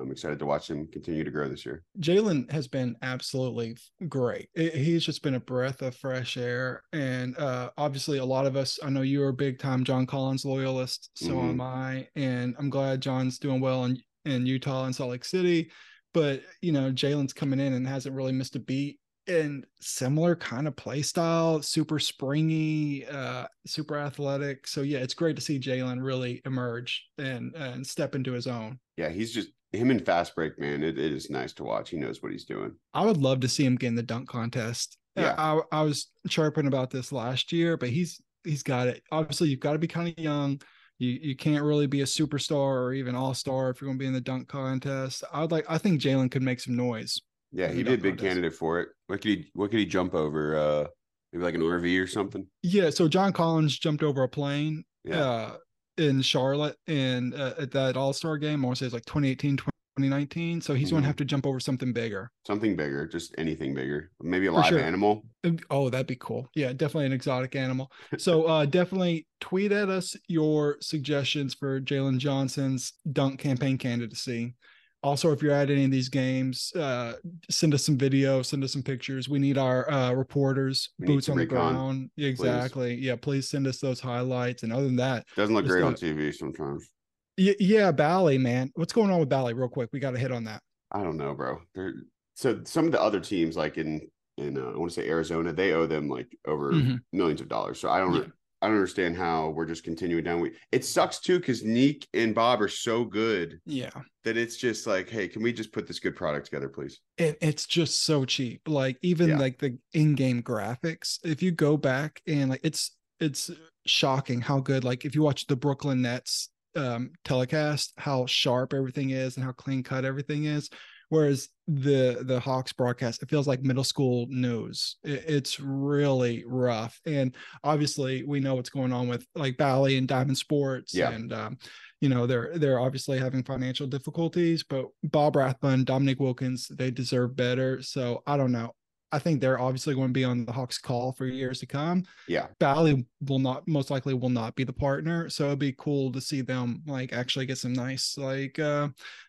I'm 0.00 0.10
excited 0.10 0.38
to 0.38 0.46
watch 0.46 0.70
him 0.70 0.86
continue 0.86 1.24
to 1.24 1.30
grow 1.30 1.48
this 1.48 1.66
year. 1.66 1.82
Jalen 1.98 2.50
has 2.50 2.66
been 2.66 2.96
absolutely 3.02 3.76
great. 4.08 4.48
He's 4.54 5.04
just 5.04 5.22
been 5.22 5.34
a 5.34 5.40
breath 5.40 5.82
of 5.82 5.94
fresh 5.94 6.36
air. 6.36 6.82
And 6.92 7.36
uh, 7.36 7.70
obviously, 7.76 8.18
a 8.18 8.24
lot 8.24 8.46
of 8.46 8.56
us, 8.56 8.78
I 8.82 8.90
know 8.90 9.02
you're 9.02 9.28
a 9.28 9.34
big 9.34 9.58
time 9.58 9.84
John 9.84 10.06
Collins 10.06 10.44
loyalist. 10.44 11.10
So 11.14 11.34
Mhm. 11.34 11.50
am 11.50 11.60
I. 11.60 12.08
And 12.16 12.54
I'm 12.58 12.70
glad 12.70 13.02
John's 13.02 13.38
doing 13.38 13.60
well 13.60 13.84
in, 13.84 14.00
in 14.24 14.46
Utah 14.46 14.84
and 14.84 14.94
Salt 14.94 15.10
Lake 15.10 15.24
City. 15.24 15.70
But, 16.12 16.42
you 16.60 16.72
know, 16.72 16.90
Jalen's 16.90 17.32
coming 17.32 17.60
in 17.60 17.72
and 17.72 17.86
hasn't 17.86 18.16
really 18.16 18.32
missed 18.32 18.56
a 18.56 18.60
beat. 18.60 18.98
And 19.30 19.64
similar 19.80 20.34
kind 20.34 20.66
of 20.66 20.74
play 20.76 21.02
style, 21.02 21.62
super 21.62 21.98
springy, 21.98 23.06
uh, 23.06 23.46
super 23.66 23.96
athletic. 23.96 24.66
So 24.66 24.82
yeah, 24.82 24.98
it's 24.98 25.14
great 25.14 25.36
to 25.36 25.42
see 25.42 25.60
Jalen 25.60 26.02
really 26.02 26.42
emerge 26.44 27.04
and 27.18 27.54
and 27.54 27.86
step 27.86 28.14
into 28.14 28.32
his 28.32 28.46
own. 28.46 28.80
Yeah, 28.96 29.08
he's 29.08 29.32
just 29.32 29.50
him 29.72 29.90
in 29.90 30.00
fast 30.00 30.34
break, 30.34 30.58
man. 30.58 30.82
It, 30.82 30.98
it 30.98 31.12
is 31.12 31.30
nice 31.30 31.52
to 31.54 31.64
watch. 31.64 31.90
He 31.90 31.96
knows 31.96 32.22
what 32.22 32.32
he's 32.32 32.44
doing. 32.44 32.72
I 32.92 33.04
would 33.04 33.18
love 33.18 33.40
to 33.40 33.48
see 33.48 33.64
him 33.64 33.76
get 33.76 33.88
in 33.88 33.94
the 33.94 34.02
dunk 34.02 34.28
contest. 34.28 34.96
Uh, 35.16 35.20
Yeah. 35.22 35.34
I, 35.38 35.60
I 35.70 35.82
was 35.82 36.10
chirping 36.28 36.66
about 36.66 36.90
this 36.90 37.12
last 37.12 37.52
year, 37.52 37.76
but 37.76 37.90
he's 37.90 38.20
he's 38.44 38.62
got 38.64 38.88
it. 38.88 39.02
Obviously, 39.12 39.48
you've 39.48 39.60
got 39.60 39.74
to 39.74 39.78
be 39.78 39.86
kind 39.86 40.08
of 40.08 40.18
young. 40.18 40.60
You 40.98 41.10
you 41.22 41.36
can't 41.36 41.64
really 41.64 41.86
be 41.86 42.00
a 42.02 42.04
superstar 42.04 42.82
or 42.82 42.92
even 42.94 43.14
all 43.14 43.32
star 43.34 43.70
if 43.70 43.80
you're 43.80 43.88
going 43.88 43.98
to 43.98 44.02
be 44.02 44.06
in 44.08 44.12
the 44.12 44.20
dunk 44.20 44.48
contest. 44.48 45.22
I 45.32 45.40
would 45.40 45.52
like. 45.52 45.66
I 45.68 45.78
think 45.78 46.00
Jalen 46.00 46.30
could 46.30 46.42
make 46.42 46.60
some 46.60 46.76
noise. 46.76 47.20
Yeah, 47.52 47.68
he 47.72 47.82
did 47.82 48.02
big 48.02 48.12
contest. 48.12 48.26
candidate 48.26 48.54
for 48.54 48.80
it. 48.80 48.88
What 49.08 49.20
could 49.20 49.30
he 49.30 49.50
what 49.54 49.70
could 49.70 49.80
he 49.80 49.86
jump 49.86 50.14
over? 50.14 50.56
Uh 50.56 50.86
maybe 51.32 51.44
like 51.44 51.54
an 51.54 51.62
RV 51.62 52.02
or 52.02 52.06
something? 52.06 52.46
Yeah. 52.62 52.90
So 52.90 53.08
John 53.08 53.32
Collins 53.32 53.78
jumped 53.78 54.02
over 54.02 54.22
a 54.22 54.28
plane. 54.28 54.84
Yeah. 55.04 55.20
Uh, 55.20 55.56
in 55.98 56.22
Charlotte 56.22 56.76
and 56.86 57.34
uh, 57.34 57.54
at 57.58 57.70
that 57.72 57.96
All 57.96 58.12
Star 58.12 58.38
game, 58.38 58.64
I 58.64 58.66
want 58.66 58.78
to 58.78 58.82
say 58.84 58.86
it's 58.86 58.94
like 58.94 59.04
2018, 59.06 59.56
2019. 59.98 60.60
So 60.60 60.72
he's 60.74 60.90
going 60.90 61.00
Mhm. 61.00 61.04
to 61.04 61.06
have 61.08 61.16
to 61.16 61.24
jump 61.24 61.46
over 61.46 61.60
something 61.60 61.92
bigger. 61.92 62.30
Something 62.46 62.74
bigger, 62.76 63.06
just 63.06 63.34
anything 63.36 63.74
bigger. 63.74 64.10
Maybe 64.22 64.46
a 64.46 64.50
For 64.50 64.56
live 64.56 64.66
sure. 64.66 64.78
animal. 64.80 65.26
Oh, 65.68 65.90
that'd 65.90 66.06
be 66.06 66.16
cool. 66.16 66.48
Yeah, 66.54 66.72
definitely 66.72 67.06
an 67.06 67.12
exotic 67.12 67.54
animal. 67.56 67.90
So 68.18 68.44
uh 68.44 68.64
definitely 68.78 69.26
tweet 69.40 69.72
at 69.72 69.88
us 69.88 70.16
your 70.28 70.76
suggestions 70.80 71.54
for 71.54 71.80
Jalen 71.80 72.18
Johnson's 72.18 72.92
dunk 73.12 73.38
campaign 73.40 73.76
candidacy. 73.78 74.54
Also, 75.02 75.32
if 75.32 75.42
you're 75.42 75.52
at 75.54 75.70
any 75.70 75.84
of 75.84 75.90
these 75.90 76.08
games, 76.10 76.72
uh 76.76 77.14
send 77.48 77.72
us 77.72 77.84
some 77.84 77.96
video, 77.96 78.42
send 78.42 78.62
us 78.62 78.72
some 78.72 78.82
pictures. 78.82 79.28
We 79.28 79.38
need 79.38 79.56
our 79.56 79.90
uh 79.90 80.12
reporters, 80.12 80.90
We 80.98 81.06
boots 81.06 81.28
on 81.28 81.38
the 81.38 81.46
ground. 81.46 82.10
Exactly. 82.18 82.94
Yeah, 82.96 83.16
please 83.16 83.48
send 83.48 83.66
us 83.66 83.78
those 83.80 84.00
highlights. 84.00 84.62
And 84.62 84.72
other 84.72 84.84
than 84.84 84.96
that, 84.96 85.26
Doesn't 85.36 85.54
look 85.54 85.66
great 85.66 85.82
on 85.82 85.94
TV 85.94 86.32
sometimes. 86.34 86.90
y- 87.38 87.56
yeah, 87.58 87.90
Bally, 87.92 88.36
man. 88.36 88.70
What's 88.74 88.92
going 88.92 89.10
on 89.10 89.20
with 89.20 89.30
Bally 89.30 89.54
real 89.54 89.68
quick? 89.68 89.88
We 89.92 90.00
got 90.00 90.10
to 90.10 90.18
hit 90.18 90.32
on 90.32 90.44
that. 90.44 90.62
I 90.92 91.02
don't 91.02 91.16
know, 91.16 91.34
bro. 91.34 91.62
They're, 91.74 91.94
so 92.34 92.60
some 92.64 92.84
of 92.86 92.92
the 92.92 93.00
other 93.00 93.20
teams, 93.20 93.56
like 93.56 93.78
in 93.78 94.00
in 94.36 94.58
uh, 94.58 94.72
I 94.74 94.76
want 94.76 94.90
to 94.90 95.00
say 95.00 95.08
Arizona, 95.08 95.52
they 95.52 95.72
owe 95.72 95.86
them 95.86 96.08
like 96.08 96.28
over 96.46 96.72
Mhm. 96.72 97.00
millions 97.12 97.40
of 97.40 97.48
dollars. 97.48 97.78
So 97.80 97.88
I 97.90 97.98
don't 98.00 98.14
Yeah. 98.14 98.26
I 98.62 98.66
don't 98.66 98.76
understand 98.76 99.16
how 99.16 99.50
we're 99.50 99.66
just 99.66 99.84
continuing 99.84 100.24
down. 100.24 100.40
We 100.40 100.52
it 100.70 100.84
sucks 100.84 101.18
too 101.20 101.38
because 101.38 101.62
Nique 101.62 102.06
and 102.12 102.34
Bob 102.34 102.60
are 102.60 102.68
so 102.68 103.04
good 103.04 103.58
Yeah. 103.64 103.90
that 104.24 104.36
it's 104.36 104.56
just 104.56 104.86
like, 104.86 105.08
hey, 105.08 105.28
can 105.28 105.42
we 105.42 105.52
just 105.52 105.72
put 105.72 105.86
this 105.86 105.98
good 105.98 106.14
product 106.14 106.46
together, 106.46 106.68
please? 106.68 107.00
it, 107.16 107.38
it's 107.40 107.66
just 107.66 108.02
so 108.02 108.24
cheap 108.24 108.62
like 108.66 108.96
even 109.02 109.30
Yeah. 109.30 109.38
like 109.38 109.58
the 109.58 109.78
in-game 109.94 110.42
graphics 110.42 111.18
if 111.24 111.42
you 111.42 111.52
go 111.52 111.76
back 111.76 112.20
and 112.26 112.50
like 112.50 112.60
it's 112.62 112.96
it's 113.18 113.50
shocking 113.86 114.40
how 114.40 114.60
good 114.60 114.84
like 114.84 115.04
if 115.04 115.14
you 115.14 115.22
watch 115.22 115.46
the 115.46 115.56
brooklyn 115.56 116.02
nets 116.02 116.50
um 116.76 117.10
telecast 117.24 117.92
how 117.96 118.24
sharp 118.26 118.72
everything 118.74 119.10
is 119.10 119.36
and 119.36 119.44
how 119.44 119.52
clean 119.52 119.82
cut 119.82 120.04
everything 120.04 120.44
is 120.44 120.68
whereas 121.10 121.48
the 121.68 122.22
the 122.22 122.40
hawks 122.40 122.72
broadcast 122.72 123.22
it 123.22 123.28
feels 123.30 123.46
like 123.46 123.62
middle 123.62 123.84
school 123.84 124.26
news. 124.28 124.96
It- 125.04 125.24
it's 125.28 125.60
really 125.60 126.42
rough. 126.46 127.00
And 127.06 127.36
obviously 127.62 128.24
we 128.24 128.40
know 128.40 128.54
what's 128.56 128.70
going 128.70 128.92
on 128.92 129.06
with 129.06 129.24
like 129.36 129.56
bally 129.56 129.96
and 129.98 130.08
diamond 130.08 130.38
sports 130.38 130.94
Yeah. 130.94 131.10
and 131.10 131.32
um 131.32 131.58
you 132.00 132.08
know 132.08 132.26
they're 132.26 132.56
they're 132.58 132.80
obviously 132.80 133.18
having 133.18 133.42
financial 133.44 133.86
difficulties 133.86 134.64
but 134.68 134.86
bob 135.04 135.36
rathbun 135.36 135.84
dominique 135.84 136.18
wilkins 136.20 136.66
they 136.68 136.90
deserve 136.90 137.36
better. 137.36 137.82
So 137.82 138.22
i 138.26 138.36
don't 138.36 138.52
know 138.52 138.72
I 139.12 139.18
think 139.18 139.40
they're 139.40 139.60
obviously 139.60 139.94
going 139.94 140.08
to 140.08 140.12
be 140.12 140.24
on 140.24 140.44
the 140.44 140.52
Hawks 140.52 140.78
call 140.78 141.12
for 141.12 141.26
years 141.26 141.58
to 141.60 141.66
come. 141.66 142.04
Yeah. 142.28 142.46
Bally 142.58 143.06
will 143.26 143.38
not 143.38 143.66
most 143.66 143.90
likely 143.90 144.14
will 144.14 144.28
not 144.28 144.54
be 144.54 144.64
the 144.64 144.72
partner. 144.72 145.28
So 145.28 145.46
it'd 145.46 145.58
be 145.58 145.74
cool 145.76 146.12
to 146.12 146.20
see 146.20 146.42
them 146.42 146.82
like 146.86 147.12
actually 147.12 147.46
get 147.46 147.58
some 147.58 147.72
nice 147.72 148.16
like 148.16 148.58
uh 148.58 148.88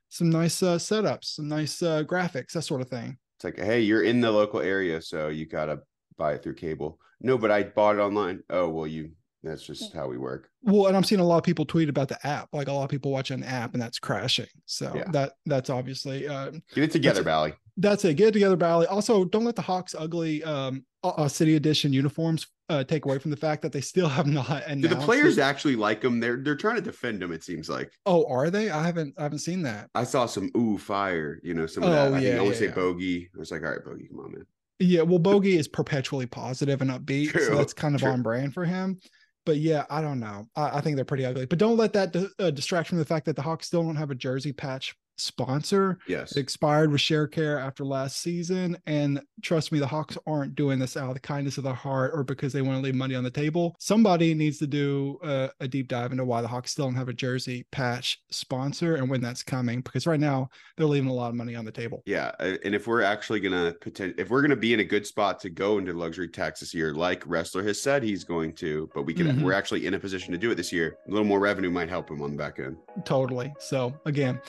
some 0.09 0.29
nice 0.29 0.61
uh 0.61 0.77
setups, 0.77 1.35
some 1.35 1.47
nice 1.47 1.81
uh 1.81 2.03
graphics, 2.03 2.51
that 2.51 2.63
sort 2.63 2.81
of 2.81 2.89
thing. 2.89 3.17
It's 3.37 3.43
like, 3.43 3.57
hey, 3.57 3.79
you're 3.79 4.03
in 4.03 4.21
the 4.21 4.31
local 4.31 4.59
area, 4.59 5.01
so 5.01 5.29
you 5.29 5.47
gotta 5.47 5.79
buy 6.17 6.33
it 6.33 6.43
through 6.43 6.55
cable. 6.55 6.99
No, 7.19 7.37
but 7.37 7.51
I 7.51 7.63
bought 7.63 7.95
it 7.95 7.99
online. 7.99 8.41
Oh, 8.49 8.69
well, 8.69 8.87
you 8.87 9.11
that's 9.43 9.63
just 9.65 9.93
how 9.93 10.07
we 10.07 10.17
work. 10.17 10.49
Well, 10.63 10.87
and 10.87 10.95
I'm 10.95 11.03
seeing 11.03 11.21
a 11.21 11.25
lot 11.25 11.37
of 11.37 11.43
people 11.43 11.65
tweet 11.65 11.89
about 11.89 12.07
the 12.09 12.25
app. 12.27 12.49
Like 12.53 12.67
a 12.67 12.73
lot 12.73 12.83
of 12.83 12.89
people 12.89 13.11
watch 13.11 13.31
an 13.31 13.43
app 13.43 13.73
and 13.73 13.81
that's 13.81 13.99
crashing. 13.99 14.45
So 14.65 14.91
Yeah. 14.95 15.05
that 15.11 15.33
that's 15.45 15.69
obviously 15.69 16.27
uh, 16.27 16.51
Get 16.73 16.83
it 16.85 16.91
together, 16.91 17.21
a- 17.21 17.25
Bally. 17.25 17.53
that's 17.77 18.05
it. 18.05 18.15
Get 18.15 18.29
it 18.29 18.31
together, 18.33 18.55
Bally. 18.55 18.85
Also, 18.87 19.25
don't 19.25 19.45
let 19.45 19.55
the 19.55 19.61
Hawks 19.63 19.95
ugly 19.97 20.43
um 20.43 20.85
uh, 21.03 21.27
city 21.27 21.55
edition 21.55 21.91
uniforms 21.91 22.45
uh 22.69 22.83
take 22.83 23.05
away 23.05 23.17
from 23.17 23.31
the 23.31 23.37
fact 23.37 23.63
that 23.63 23.71
they 23.71 23.81
still 23.81 24.07
have 24.07 24.27
not 24.27 24.63
announced 24.67 24.81
Do 24.83 24.87
the 24.89 24.95
players 25.01 25.39
it. 25.39 25.41
actually 25.41 25.75
like 25.75 26.01
them? 26.01 26.19
They're 26.19 26.37
they're 26.37 26.55
trying 26.55 26.75
to 26.75 26.81
defend 26.81 27.21
them. 27.23 27.31
It 27.31 27.43
seems 27.43 27.67
like 27.69 27.91
Oh, 28.05 28.25
are 28.27 28.51
they? 28.51 28.69
I 28.69 28.85
haven't 28.85 29.15
I 29.17 29.23
haven't 29.23 29.39
seen 29.39 29.63
that. 29.63 29.89
I 29.95 30.03
saw 30.03 30.27
some 30.27 30.51
ooh 30.55 30.77
fire. 30.77 31.39
You 31.43 31.55
know, 31.55 31.65
some 31.65 31.81
of 31.83 31.89
Oh, 31.89 31.91
that. 31.93 32.07
I 32.09 32.11
think 32.11 32.23
yeah, 32.25 32.35
I 32.35 32.37
always 32.37 32.57
yeah, 32.57 32.59
say 32.59 32.65
yeah. 32.67 32.75
bogey. 32.75 33.29
I 33.35 33.39
was 33.39 33.49
like, 33.49 33.63
all 33.63 33.71
right, 33.71 33.83
bogey, 33.83 34.07
come 34.07 34.19
on, 34.19 34.31
man. 34.33 34.45
Yeah, 34.83 35.03
well, 35.03 35.19
Bogey 35.19 35.57
is 35.57 35.67
perpetually 35.67 36.25
positive 36.25 36.81
and 36.81 36.89
upbeat, 36.89 37.29
True, 37.29 37.45
so 37.45 37.55
that's 37.55 37.71
kind 37.71 37.93
of 37.93 38.01
true. 38.01 38.09
on 38.09 38.23
brand 38.23 38.51
for 38.55 38.65
him. 38.65 38.99
But 39.45 39.57
yeah, 39.57 39.85
I 39.89 40.01
don't 40.01 40.19
know. 40.19 40.47
I, 40.55 40.77
I 40.77 40.81
think 40.81 40.95
they're 40.95 41.05
pretty 41.05 41.25
ugly. 41.25 41.45
But 41.45 41.59
don't 41.59 41.77
let 41.77 41.93
that 41.93 42.13
di- 42.13 42.27
uh, 42.39 42.51
distract 42.51 42.89
from 42.89 42.99
the 42.99 43.05
fact 43.05 43.25
that 43.25 43.35
the 43.35 43.41
Hawks 43.41 43.67
still 43.67 43.83
don't 43.83 43.95
have 43.95 44.11
a 44.11 44.15
jersey 44.15 44.53
patch 44.53 44.95
sponsor. 45.21 45.97
Yes. 46.07 46.35
It 46.35 46.39
expired 46.39 46.91
with 46.91 47.01
Sharecare 47.01 47.61
after 47.63 47.83
last 47.85 48.21
season, 48.21 48.77
and 48.85 49.21
trust 49.41 49.71
me, 49.71 49.79
the 49.79 49.87
Hawks 49.87 50.17
aren't 50.27 50.55
doing 50.55 50.79
this 50.79 50.97
out 50.97 51.07
of 51.09 51.13
the 51.13 51.19
kindness 51.19 51.57
of 51.57 51.63
their 51.63 51.73
heart 51.73 52.11
or 52.13 52.23
because 52.23 52.53
they 52.53 52.61
want 52.61 52.77
to 52.77 52.83
leave 52.83 52.95
money 52.95 53.15
on 53.15 53.23
the 53.23 53.31
table. 53.31 53.75
Somebody 53.79 54.33
needs 54.33 54.57
to 54.59 54.67
do 54.67 55.17
a, 55.23 55.49
a 55.59 55.67
deep 55.67 55.87
dive 55.87 56.11
into 56.11 56.25
why 56.25 56.41
the 56.41 56.47
Hawks 56.47 56.71
still 56.71 56.85
don't 56.85 56.95
have 56.95 57.09
a 57.09 57.13
jersey 57.13 57.65
patch 57.71 58.21
sponsor 58.31 58.95
and 58.95 59.09
when 59.09 59.21
that's 59.21 59.43
coming. 59.43 59.81
Because 59.81 60.07
right 60.07 60.19
now 60.19 60.49
they're 60.77 60.85
leaving 60.87 61.09
a 61.09 61.13
lot 61.13 61.29
of 61.29 61.35
money 61.35 61.55
on 61.55 61.65
the 61.65 61.71
table. 61.71 62.01
Yeah, 62.05 62.31
and 62.39 62.75
if 62.75 62.87
we're 62.87 63.01
actually 63.01 63.39
gonna 63.39 63.73
pretend, 63.81 64.15
if 64.17 64.29
we're 64.29 64.41
gonna 64.41 64.55
be 64.55 64.73
in 64.73 64.79
a 64.79 64.83
good 64.85 65.05
spot 65.05 65.39
to 65.41 65.49
go 65.49 65.77
into 65.77 65.93
luxury 65.93 66.27
tax 66.27 66.59
this 66.59 66.73
year, 66.73 66.93
like 66.93 67.23
Ressler 67.25 67.65
has 67.65 67.81
said 67.81 68.03
he's 68.03 68.23
going 68.23 68.53
to, 68.55 68.89
but 68.93 69.03
we 69.03 69.13
can, 69.13 69.27
Mhm. 69.27 69.41
we're 69.43 69.53
actually 69.53 69.85
in 69.85 69.93
a 69.93 69.99
position 69.99 70.31
to 70.31 70.37
do 70.37 70.51
it 70.51 70.55
this 70.55 70.71
year. 70.71 70.97
A 71.07 71.11
little 71.11 71.25
more 71.25 71.39
revenue 71.39 71.69
might 71.69 71.89
help 71.89 72.09
him 72.09 72.21
on 72.21 72.31
the 72.31 72.37
back 72.37 72.59
end. 72.59 72.77
totally 73.05 73.53
so 73.59 73.93
again 74.05 74.39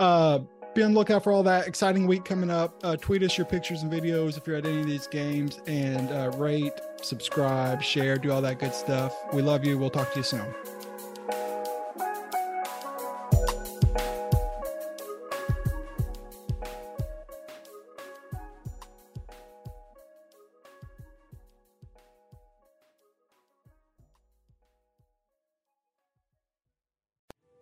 uh 0.00 0.40
be 0.74 0.82
on 0.82 0.92
the 0.92 0.98
lookout 0.98 1.24
for 1.24 1.32
all 1.32 1.42
that 1.42 1.66
exciting 1.66 2.06
week 2.06 2.24
coming 2.24 2.50
up. 2.50 2.78
Uh 2.84 2.96
tweet 2.96 3.22
us 3.22 3.36
your 3.36 3.46
pictures 3.46 3.82
and 3.82 3.92
videos 3.92 4.36
if 4.36 4.46
you're 4.46 4.56
at 4.56 4.66
any 4.66 4.80
of 4.80 4.86
these 4.86 5.06
games. 5.06 5.60
And 5.66 6.10
uh 6.10 6.30
rate 6.36 6.74
subscribe 7.02 7.82
share 7.82 8.16
do 8.16 8.32
all 8.32 8.42
that 8.42 8.58
good 8.58 8.74
stuff. 8.74 9.14
We 9.32 9.42
love 9.42 9.64
you. 9.64 9.78
We'll 9.78 9.90
talk 9.90 10.12
to 10.12 10.18
you 10.18 10.24
soon. 10.24 10.46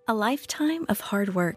A 0.08 0.14
lifetime 0.14 0.86
of 0.88 1.00
hard 1.00 1.34
work, 1.34 1.56